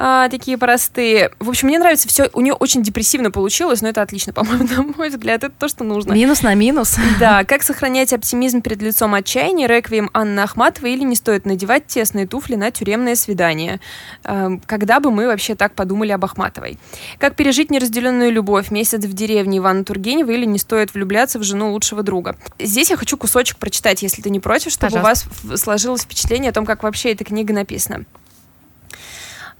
а, 0.00 0.28
такие 0.28 0.56
простые. 0.56 1.32
В 1.40 1.50
общем, 1.50 1.68
мне 1.68 1.78
нравится 1.78 2.06
все. 2.06 2.30
У 2.32 2.40
нее 2.40 2.54
очень 2.54 2.82
депрессивно 2.84 3.32
получилось, 3.32 3.82
но 3.82 3.88
это 3.88 4.00
отлично, 4.00 4.32
по-моему, 4.38 4.68
на 4.68 4.82
мой 4.96 5.10
взгляд. 5.10 5.42
Это 5.42 5.52
то, 5.58 5.68
что 5.68 5.82
нужно. 5.84 6.12
Минус 6.12 6.42
на 6.42 6.54
минус. 6.54 6.96
Да. 7.18 7.42
Как 7.44 7.64
сохранять 7.64 8.12
оптимизм 8.12 8.62
перед 8.62 8.80
лицом 8.80 9.12
отчаяния? 9.14 9.66
Реквием 9.66 10.08
Анны 10.12 10.38
Ахматовой 10.38 10.92
или 10.92 11.02
не 11.02 11.16
стоит 11.16 11.46
надевать 11.46 11.86
тесные 11.86 12.28
туфли 12.28 12.54
на 12.54 12.70
тюремное 12.70 13.16
свидание? 13.16 13.80
Эм, 14.22 14.60
когда 14.64 15.00
бы 15.00 15.10
мы 15.10 15.26
вообще 15.26 15.56
так 15.56 15.74
подумали 15.74 16.12
об 16.12 16.24
Ахматовой? 16.24 16.78
Как 17.18 17.34
пережить 17.34 17.70
неразделенную 17.70 18.30
любовь? 18.30 18.70
Месяц 18.70 19.02
в 19.04 19.12
деревне 19.14 19.58
Ивана 19.58 19.84
Тургенева 19.84 20.30
или 20.30 20.44
не 20.44 20.58
стоит 20.58 20.94
влюбляться 20.94 21.40
в 21.40 21.42
жену 21.42 21.72
лучшего 21.72 22.04
друга? 22.04 22.36
Здесь 22.60 22.90
я 22.90 22.96
хочу 22.96 23.16
кусочек 23.16 23.56
прочитать, 23.56 23.87
если 24.02 24.22
ты 24.22 24.30
не 24.30 24.40
против, 24.40 24.72
чтобы 24.72 24.92
Пожалуйста. 24.92 25.28
у 25.44 25.48
вас 25.48 25.60
сложилось 25.60 26.02
впечатление 26.02 26.50
о 26.50 26.52
том, 26.52 26.66
как 26.66 26.82
вообще 26.82 27.12
эта 27.12 27.24
книга 27.24 27.52
написана. 27.54 28.04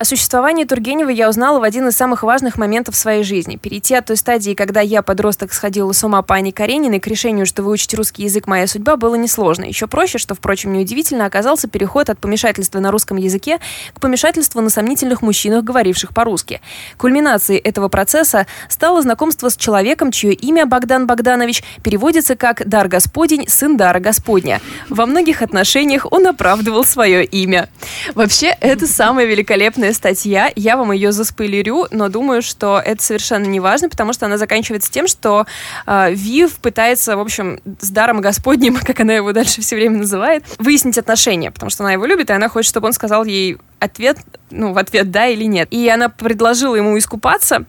О 0.00 0.04
существовании 0.04 0.62
Тургенева 0.62 1.08
я 1.08 1.28
узнала 1.28 1.58
в 1.58 1.64
один 1.64 1.88
из 1.88 1.96
самых 1.96 2.22
важных 2.22 2.56
моментов 2.56 2.94
своей 2.94 3.24
жизни. 3.24 3.56
Перейти 3.56 3.96
от 3.96 4.06
той 4.06 4.16
стадии, 4.16 4.54
когда 4.54 4.80
я, 4.80 5.02
подросток, 5.02 5.52
сходила 5.52 5.90
с 5.90 6.04
ума 6.04 6.22
по 6.22 6.36
Ане 6.36 6.52
Карениной, 6.52 7.00
к 7.00 7.08
решению, 7.08 7.46
что 7.46 7.64
выучить 7.64 7.94
русский 7.94 8.22
язык 8.22 8.46
«Моя 8.46 8.68
судьба» 8.68 8.96
было 8.96 9.16
несложно. 9.16 9.64
Еще 9.64 9.88
проще, 9.88 10.18
что, 10.18 10.36
впрочем, 10.36 10.72
неудивительно, 10.72 11.26
оказался 11.26 11.66
переход 11.66 12.10
от 12.10 12.20
помешательства 12.20 12.78
на 12.78 12.92
русском 12.92 13.16
языке 13.16 13.58
к 13.92 13.98
помешательству 13.98 14.60
на 14.60 14.70
сомнительных 14.70 15.20
мужчинах, 15.20 15.64
говоривших 15.64 16.14
по-русски. 16.14 16.60
Кульминацией 16.96 17.58
этого 17.58 17.88
процесса 17.88 18.46
стало 18.68 19.02
знакомство 19.02 19.48
с 19.48 19.56
человеком, 19.56 20.12
чье 20.12 20.32
имя 20.32 20.64
Богдан 20.64 21.08
Богданович 21.08 21.64
переводится 21.82 22.36
как 22.36 22.68
«Дар 22.68 22.86
Господень, 22.86 23.48
сын 23.48 23.76
дара 23.76 23.98
Господня». 23.98 24.60
Во 24.90 25.06
многих 25.06 25.42
отношениях 25.42 26.06
он 26.08 26.28
оправдывал 26.28 26.84
свое 26.84 27.24
имя. 27.24 27.68
Вообще, 28.14 28.56
это 28.60 28.86
самое 28.86 29.26
великолепное 29.26 29.87
длинная 29.88 29.92
статья, 29.92 30.52
я 30.54 30.76
вам 30.76 30.92
ее 30.92 31.12
заспойлерю, 31.12 31.86
но 31.90 32.08
думаю, 32.08 32.42
что 32.42 32.80
это 32.84 33.02
совершенно 33.02 33.46
не 33.46 33.60
важно, 33.60 33.88
потому 33.88 34.12
что 34.12 34.26
она 34.26 34.36
заканчивается 34.36 34.90
тем, 34.90 35.06
что 35.08 35.46
э, 35.86 36.12
Вив 36.12 36.58
пытается, 36.58 37.16
в 37.16 37.20
общем, 37.20 37.60
с 37.80 37.90
даром 37.90 38.20
Господним, 38.20 38.76
как 38.84 39.00
она 39.00 39.14
его 39.14 39.32
дальше 39.32 39.60
все 39.60 39.76
время 39.76 39.98
называет, 39.98 40.44
выяснить 40.58 40.98
отношения, 40.98 41.50
потому 41.50 41.70
что 41.70 41.84
она 41.84 41.92
его 41.92 42.06
любит, 42.06 42.30
и 42.30 42.32
она 42.32 42.48
хочет, 42.48 42.68
чтобы 42.70 42.86
он 42.86 42.92
сказал 42.92 43.24
ей 43.24 43.58
ответ, 43.78 44.18
ну, 44.50 44.72
в 44.72 44.78
ответ 44.78 45.10
да 45.10 45.26
или 45.26 45.44
нет. 45.44 45.68
И 45.70 45.88
она 45.88 46.08
предложила 46.08 46.74
ему 46.74 46.98
искупаться, 46.98 47.64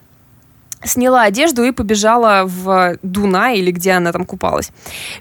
сняла 0.83 1.23
одежду 1.23 1.63
и 1.63 1.71
побежала 1.71 2.43
в 2.45 2.97
Дуна 3.03 3.53
или 3.53 3.71
где 3.71 3.91
она 3.91 4.11
там 4.11 4.25
купалась. 4.25 4.71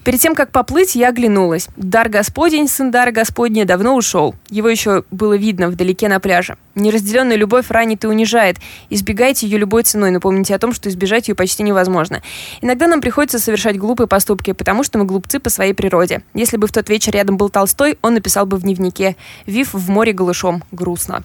Перед 0.05 0.21
тем, 0.21 0.35
как 0.35 0.51
поплыть, 0.51 0.95
я 0.95 1.09
оглянулась. 1.09 1.69
Дар 1.77 2.09
Господень, 2.09 2.69
сын 2.69 2.91
Дара 2.91 3.11
Господня, 3.11 3.65
давно 3.65 3.95
ушел. 3.97 4.35
Его 4.51 4.69
еще 4.69 5.05
было 5.11 5.37
видно 5.37 5.69
вдалеке 5.69 6.09
на 6.09 6.21
пляже. 6.21 6.57
Неразделенная 6.75 7.37
любовь 7.37 7.71
ранит 7.71 8.05
и 8.05 8.07
унижает. 8.07 8.59
Избегайте 8.89 9.47
ее 9.47 9.59
любой 9.59 9.83
ценой, 9.83 10.11
но 10.13 10.21
помните 10.21 10.55
о 10.55 10.59
том, 10.59 10.73
что 10.73 10.89
избежать 10.89 11.29
ее 11.29 11.35
почти 11.35 11.63
невозможно. 11.65 12.23
Иногда 12.61 12.87
нам 12.87 13.01
приходится 13.01 13.39
совершать 13.39 13.77
глупые 13.79 14.07
поступки, 14.07 14.53
потому 14.53 14.85
что 14.85 14.99
мы 14.99 15.05
глупцы 15.05 15.41
по 15.41 15.51
своей 15.51 15.73
природе. 15.73 16.23
Если 16.35 16.57
бы 16.57 16.69
в 16.69 16.73
тот 16.73 16.89
вечер 16.89 17.13
рядом 17.13 17.37
был 17.37 17.49
Толстой, 17.49 17.99
он 18.01 18.15
написал 18.15 18.47
бы 18.47 18.57
в 18.57 18.63
дневнике 18.63 19.17
«Вив 19.47 19.75
в 19.75 19.91
море 19.91 20.13
голышом. 20.13 20.63
Грустно». 20.71 21.23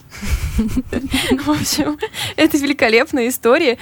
В 0.57 1.49
общем, 1.49 1.97
это 2.35 2.57
великолепная 2.57 3.27
история. 3.27 3.77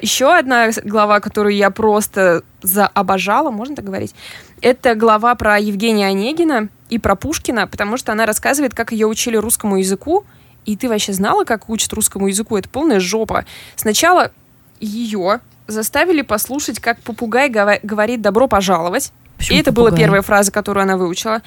Еще 0.00 0.34
одна 0.34 0.70
глава, 0.84 1.20
которую 1.20 1.54
я 1.54 1.70
просто 1.70 2.42
заобожала, 2.62 3.50
можно 3.50 3.76
так 3.76 3.84
говорить, 3.84 4.14
это 4.60 4.94
глава 4.94 5.34
про 5.34 5.58
Евгения 5.58 6.06
Онегина 6.06 6.68
и 6.88 6.98
про 6.98 7.16
Пушкина, 7.16 7.66
потому 7.66 7.96
что 7.96 8.12
она 8.12 8.26
рассказывает, 8.26 8.74
как 8.74 8.92
ее 8.92 9.06
учили 9.06 9.36
русскому 9.36 9.76
языку, 9.76 10.24
и 10.64 10.76
ты 10.76 10.88
вообще 10.88 11.12
знала, 11.12 11.44
как 11.44 11.68
учат 11.68 11.92
русскому 11.92 12.26
языку? 12.26 12.56
Это 12.56 12.68
полная 12.68 13.00
жопа. 13.00 13.44
Сначала 13.76 14.32
ее 14.80 15.40
заставили 15.68 16.22
послушать, 16.22 16.80
как 16.80 17.00
попугай 17.00 17.48
говорит 17.48 18.20
«добро 18.20 18.48
пожаловать». 18.48 19.12
Почему 19.36 19.58
и 19.58 19.60
это 19.60 19.70
попугай? 19.70 19.90
была 19.90 19.98
первая 19.98 20.22
фраза, 20.22 20.50
которую 20.50 20.82
она 20.82 20.96
выучила. 20.96 21.42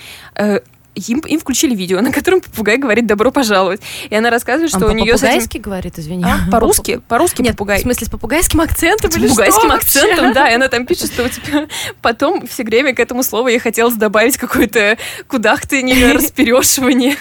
Им, 0.96 1.20
им 1.20 1.40
включили 1.40 1.76
видео, 1.76 2.02
на 2.02 2.12
котором 2.12 2.42
попугай 2.42 2.78
говорит 2.78 3.06
«добро 3.06 3.32
пожаловать». 3.32 3.82
И 4.10 4.16
она 4.16 4.30
рассказывает, 4.30 4.70
что 4.72 4.86
Он 4.86 4.92
у 4.92 4.94
нее 4.94 5.18
с 5.18 5.24
этим... 5.24 5.62
говорит, 5.62 5.98
извини. 5.98 6.26
А, 6.26 6.40
по-русски? 6.52 7.02
По-русски 7.08 7.42
Нет, 7.42 7.52
попугай. 7.52 7.80
в 7.80 7.82
смысле, 7.82 8.08
с 8.08 8.10
попугайским 8.10 8.62
акцентом 8.62 9.12
С 9.12 9.16
попугайским 9.16 9.72
акцентом, 9.72 10.34
да. 10.34 10.50
И 10.50 10.56
она 10.56 10.68
там 10.68 10.86
пишет, 10.86 11.14
что 11.14 11.26
у 11.26 11.30
тебя 11.30 11.68
потом 12.02 12.46
все 12.48 12.64
время 12.64 12.94
к 12.94 13.00
этому 13.00 13.24
слову 13.24 13.48
ей 13.48 13.60
хотелось 13.60 13.96
добавить 13.96 14.38
какое-то 14.38 14.98
кудахтанье, 15.28 16.14
расперешивание. 16.14 17.16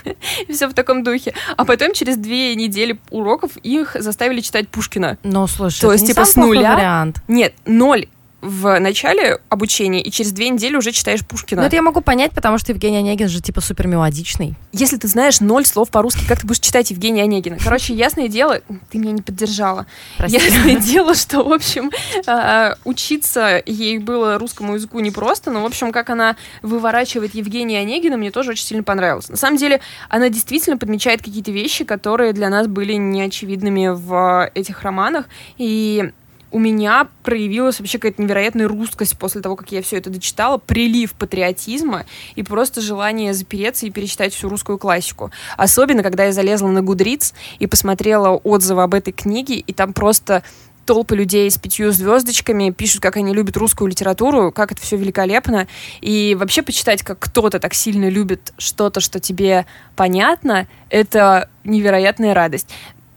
И 0.46 0.52
все 0.52 0.68
в 0.68 0.74
таком 0.74 1.04
духе. 1.04 1.34
А 1.56 1.64
потом 1.64 1.92
через 1.92 2.16
две 2.16 2.54
недели 2.54 2.98
уроков 3.10 3.56
их 3.62 3.96
заставили 3.98 4.40
читать 4.40 4.68
Пушкина. 4.68 5.18
Ну, 5.22 5.46
слушай, 5.46 5.80
То 5.80 5.92
есть, 5.92 6.06
типа, 6.06 6.24
с 6.24 6.36
нуля... 6.36 6.74
Вариант. 6.74 7.22
Нет, 7.28 7.54
ноль 7.66 8.06
в 8.40 8.78
начале 8.78 9.40
обучения 9.48 10.00
и 10.00 10.10
через 10.10 10.32
две 10.32 10.48
недели 10.48 10.76
уже 10.76 10.92
читаешь 10.92 11.26
Пушкина. 11.26 11.62
Ну, 11.62 11.66
это 11.66 11.76
я 11.76 11.82
могу 11.82 12.00
понять, 12.00 12.32
потому 12.32 12.58
что 12.58 12.72
Евгений 12.72 12.98
Онегин 12.98 13.28
же 13.28 13.40
типа 13.40 13.60
супер 13.60 13.88
мелодичный. 13.88 14.54
Если 14.72 14.96
ты 14.96 15.08
знаешь 15.08 15.40
ноль 15.40 15.66
слов 15.66 15.90
по-русски, 15.90 16.24
как 16.28 16.40
ты 16.40 16.46
будешь 16.46 16.60
читать 16.60 16.90
Евгения 16.90 17.24
Онегина? 17.24 17.58
Короче, 17.62 17.94
ясное 17.94 18.28
дело, 18.28 18.60
ты 18.90 18.98
меня 18.98 19.12
не 19.12 19.22
поддержала. 19.22 19.86
Прости. 20.16 20.38
Ясное 20.38 20.76
дело, 20.80 21.14
что, 21.14 21.42
в 21.42 21.52
общем, 21.52 21.90
а, 22.26 22.76
учиться 22.84 23.60
ей 23.66 23.98
было 23.98 24.38
русскому 24.38 24.74
языку 24.74 25.00
непросто, 25.00 25.50
но, 25.50 25.62
в 25.62 25.66
общем, 25.66 25.90
как 25.90 26.10
она 26.10 26.36
выворачивает 26.62 27.34
Евгения 27.34 27.80
Онегина, 27.80 28.16
мне 28.16 28.30
тоже 28.30 28.52
очень 28.52 28.64
сильно 28.64 28.84
понравилось. 28.84 29.28
На 29.28 29.36
самом 29.36 29.56
деле, 29.56 29.80
она 30.08 30.28
действительно 30.28 30.78
подмечает 30.78 31.22
какие-то 31.22 31.50
вещи, 31.50 31.84
которые 31.84 32.32
для 32.32 32.50
нас 32.50 32.68
были 32.68 32.92
неочевидными 32.94 33.88
в 33.88 34.50
этих 34.54 34.82
романах, 34.82 35.26
и 35.56 36.12
у 36.50 36.58
меня 36.58 37.08
проявилась 37.22 37.78
вообще 37.78 37.98
какая-то 37.98 38.22
невероятная 38.22 38.68
русскость 38.68 39.18
после 39.18 39.40
того, 39.40 39.56
как 39.56 39.70
я 39.72 39.82
все 39.82 39.98
это 39.98 40.10
дочитала, 40.10 40.58
прилив 40.58 41.12
патриотизма 41.14 42.06
и 42.36 42.42
просто 42.42 42.80
желание 42.80 43.34
запереться 43.34 43.86
и 43.86 43.90
перечитать 43.90 44.32
всю 44.32 44.48
русскую 44.48 44.78
классику. 44.78 45.30
Особенно, 45.56 46.02
когда 46.02 46.24
я 46.24 46.32
залезла 46.32 46.68
на 46.68 46.82
Гудриц 46.82 47.34
и 47.58 47.66
посмотрела 47.66 48.30
отзывы 48.30 48.82
об 48.82 48.94
этой 48.94 49.12
книге, 49.12 49.56
и 49.56 49.72
там 49.72 49.92
просто 49.92 50.42
толпы 50.86 51.16
людей 51.16 51.50
с 51.50 51.58
пятью 51.58 51.92
звездочками 51.92 52.70
пишут, 52.70 53.02
как 53.02 53.18
они 53.18 53.34
любят 53.34 53.58
русскую 53.58 53.90
литературу, 53.90 54.50
как 54.50 54.72
это 54.72 54.80
все 54.80 54.96
великолепно. 54.96 55.68
И 56.00 56.34
вообще 56.38 56.62
почитать, 56.62 57.02
как 57.02 57.18
кто-то 57.18 57.60
так 57.60 57.74
сильно 57.74 58.08
любит 58.08 58.54
что-то, 58.56 59.00
что 59.00 59.20
тебе 59.20 59.66
понятно, 59.96 60.66
это 60.88 61.50
невероятная 61.64 62.32
радость. 62.32 62.68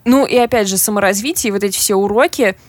Ну 0.04 0.26
и 0.26 0.36
опять 0.36 0.68
же, 0.68 0.78
саморазвитие, 0.78 1.54
вот 1.54 1.64
эти 1.64 1.78
все 1.78 1.96
уроки— 1.96 2.58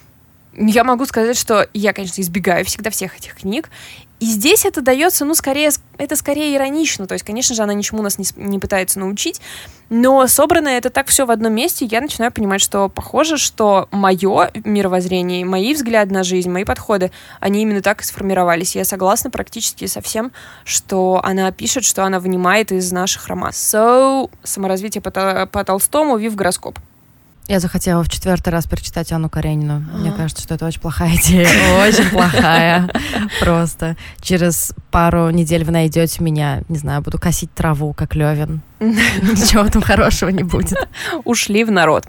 я 0.55 0.83
могу 0.83 1.05
сказать, 1.05 1.37
что 1.37 1.67
я, 1.73 1.93
конечно, 1.93 2.21
избегаю 2.21 2.65
всегда 2.65 2.89
всех 2.89 3.17
этих 3.17 3.35
книг. 3.35 3.69
И 4.19 4.25
здесь 4.25 4.63
это 4.63 4.81
дается, 4.81 5.25
ну, 5.25 5.35
скорее, 5.35 5.71
это 5.97 6.15
скорее 6.15 6.55
иронично. 6.55 7.07
То 7.07 7.13
есть, 7.13 7.25
конечно 7.25 7.55
же, 7.55 7.63
она 7.63 7.73
ничему 7.73 8.01
нас 8.01 8.17
не, 8.17 8.25
не 8.37 8.57
пытается 8.57 8.99
научить, 8.99 9.41
но 9.89 10.25
собрано 10.27 10.69
это 10.69 10.89
так 10.89 11.07
все 11.07 11.25
в 11.25 11.31
одном 11.31 11.53
месте, 11.53 11.85
я 11.85 11.99
начинаю 11.99 12.31
понимать, 12.31 12.61
что 12.61 12.87
похоже, 12.87 13.37
что 13.37 13.89
мое 13.91 14.51
мировоззрение, 14.63 15.43
мои 15.43 15.73
взгляды 15.73 16.13
на 16.13 16.23
жизнь, 16.23 16.49
мои 16.49 16.63
подходы, 16.63 17.11
они 17.41 17.63
именно 17.63 17.81
так 17.81 18.01
и 18.01 18.05
сформировались. 18.05 18.75
Я 18.75 18.85
согласна 18.85 19.29
практически 19.29 19.87
со 19.87 20.01
всем, 20.01 20.31
что 20.63 21.19
она 21.21 21.51
пишет, 21.51 21.83
что 21.83 22.05
она 22.05 22.21
вынимает 22.21 22.71
из 22.71 22.91
наших 22.93 23.27
романов. 23.27 23.55
So, 23.55 24.31
саморазвитие 24.43 25.01
по, 25.01 25.11
по 25.47 25.63
Толстому, 25.65 26.15
Вив 26.15 26.35
гороскоп. 26.35 26.79
Я 27.47 27.59
захотела 27.59 28.03
в 28.03 28.09
четвертый 28.09 28.49
раз 28.49 28.65
перечитать 28.67 29.11
Анну 29.11 29.29
Каренину. 29.29 29.83
Мне 29.97 30.13
кажется, 30.13 30.41
что 30.41 30.55
это 30.55 30.65
очень 30.65 30.79
плохая 30.79 31.15
идея. 31.15 31.47
Очень 31.85 32.09
плохая. 32.09 32.89
Просто. 33.41 33.97
Через 34.21 34.73
пару 34.91 35.29
недель 35.29 35.65
вы 35.65 35.73
найдете 35.73 36.23
меня, 36.23 36.61
не 36.69 36.77
знаю, 36.77 37.01
буду 37.01 37.19
косить 37.19 37.53
траву, 37.53 37.93
как 37.93 38.15
Левин. 38.15 38.61
Ничего 38.79 39.67
там 39.67 39.81
хорошего 39.81 40.29
не 40.29 40.43
будет. 40.43 40.77
Ушли 41.25 41.65
в 41.65 41.71
народ. 41.71 42.05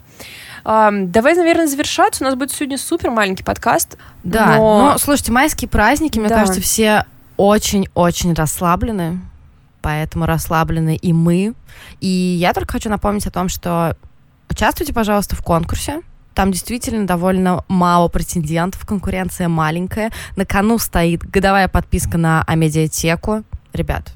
давай, 0.64 1.34
наверное, 1.34 1.66
завершаться. 1.66 2.22
У 2.22 2.26
нас 2.26 2.36
будет 2.36 2.52
сегодня 2.52 2.78
супер 2.78 3.10
маленький 3.10 3.42
подкаст. 3.42 3.98
Да, 4.22 4.56
но, 4.56 4.96
слушайте, 4.98 5.32
майские 5.32 5.68
праздники, 5.68 6.18
мне 6.20 6.28
кажется, 6.28 6.60
все 6.60 7.06
очень-очень 7.36 8.34
расслаблены. 8.34 9.20
Поэтому 9.82 10.24
расслаблены 10.26 10.96
и 10.96 11.12
мы. 11.12 11.54
И 12.00 12.08
я 12.08 12.54
только 12.54 12.72
хочу 12.72 12.88
напомнить 12.88 13.26
о 13.26 13.30
том, 13.30 13.48
что 13.50 13.96
Участвуйте, 14.54 14.92
пожалуйста, 14.92 15.34
в 15.34 15.42
конкурсе. 15.42 16.02
Там 16.32 16.52
действительно 16.52 17.08
довольно 17.08 17.64
мало 17.66 18.06
претендентов, 18.06 18.86
конкуренция 18.86 19.48
маленькая. 19.48 20.12
На 20.36 20.46
кону 20.46 20.78
стоит 20.78 21.28
годовая 21.28 21.66
подписка 21.66 22.18
на 22.18 22.44
Амедиатеку. 22.44 23.42
Ребят, 23.72 24.12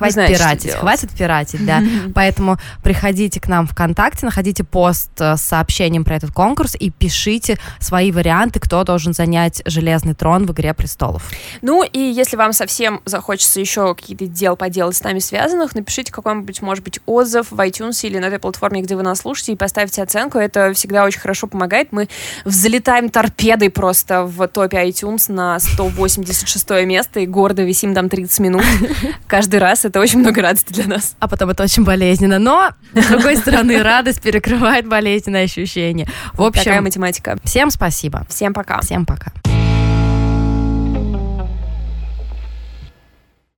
Хватит 0.00 0.14
знаешь, 0.14 0.38
пиратить, 0.38 0.72
хватит 0.72 1.10
пиратить, 1.10 1.66
да. 1.66 1.82
Поэтому 2.14 2.56
приходите 2.82 3.38
к 3.38 3.48
нам 3.48 3.66
ВКонтакте, 3.66 4.24
находите 4.24 4.64
пост 4.64 5.10
э, 5.20 5.36
с 5.36 5.42
сообщением 5.42 6.04
про 6.04 6.16
этот 6.16 6.32
конкурс 6.32 6.74
и 6.74 6.88
пишите 6.88 7.58
свои 7.80 8.10
варианты, 8.10 8.60
кто 8.60 8.82
должен 8.82 9.12
занять 9.12 9.60
железный 9.66 10.14
трон 10.14 10.46
в 10.46 10.52
«Игре 10.52 10.72
престолов». 10.72 11.30
Ну 11.60 11.82
и 11.82 11.98
если 11.98 12.36
вам 12.36 12.54
совсем 12.54 13.02
захочется 13.04 13.60
еще 13.60 13.94
какие-то 13.94 14.26
дел 14.26 14.56
поделать 14.56 14.96
с 14.96 15.02
нами 15.02 15.18
связанных, 15.18 15.74
напишите 15.74 16.10
какой-нибудь, 16.10 16.62
может 16.62 16.82
быть, 16.82 16.98
отзыв 17.04 17.50
в 17.50 17.60
iTunes 17.60 18.00
или 18.02 18.16
на 18.16 18.24
этой 18.24 18.38
платформе, 18.38 18.80
где 18.80 18.96
вы 18.96 19.02
нас 19.02 19.18
слушаете, 19.18 19.52
и 19.52 19.56
поставьте 19.56 20.02
оценку. 20.02 20.38
Это 20.38 20.72
всегда 20.72 21.04
очень 21.04 21.20
хорошо 21.20 21.46
помогает. 21.46 21.92
Мы 21.92 22.08
взлетаем 22.46 23.10
торпедой 23.10 23.68
просто 23.68 24.24
в 24.24 24.48
топе 24.48 24.78
iTunes 24.88 25.30
на 25.30 25.58
186 25.58 26.70
место 26.86 27.20
и 27.20 27.26
гордо 27.26 27.64
висим 27.64 27.94
там 27.94 28.08
30 28.08 28.40
минут 28.40 28.64
каждый 29.26 29.60
раз 29.60 29.84
это 29.90 30.00
очень 30.00 30.20
много 30.20 30.40
радости 30.40 30.72
для 30.72 30.86
нас. 30.86 31.16
А 31.18 31.28
потом 31.28 31.50
это 31.50 31.62
очень 31.62 31.84
болезненно. 31.84 32.38
Но, 32.38 32.70
с 32.94 33.06
другой 33.06 33.36
стороны, 33.36 33.82
радость 33.82 34.22
перекрывает 34.22 34.88
болезненные 34.88 35.44
ощущения. 35.44 36.08
В 36.32 36.42
общем... 36.42 36.64
Такая 36.64 36.80
математика. 36.80 37.36
Всем 37.44 37.70
спасибо. 37.70 38.24
Всем 38.28 38.54
пока. 38.54 38.80
Всем 38.80 39.04
пока. 39.04 39.32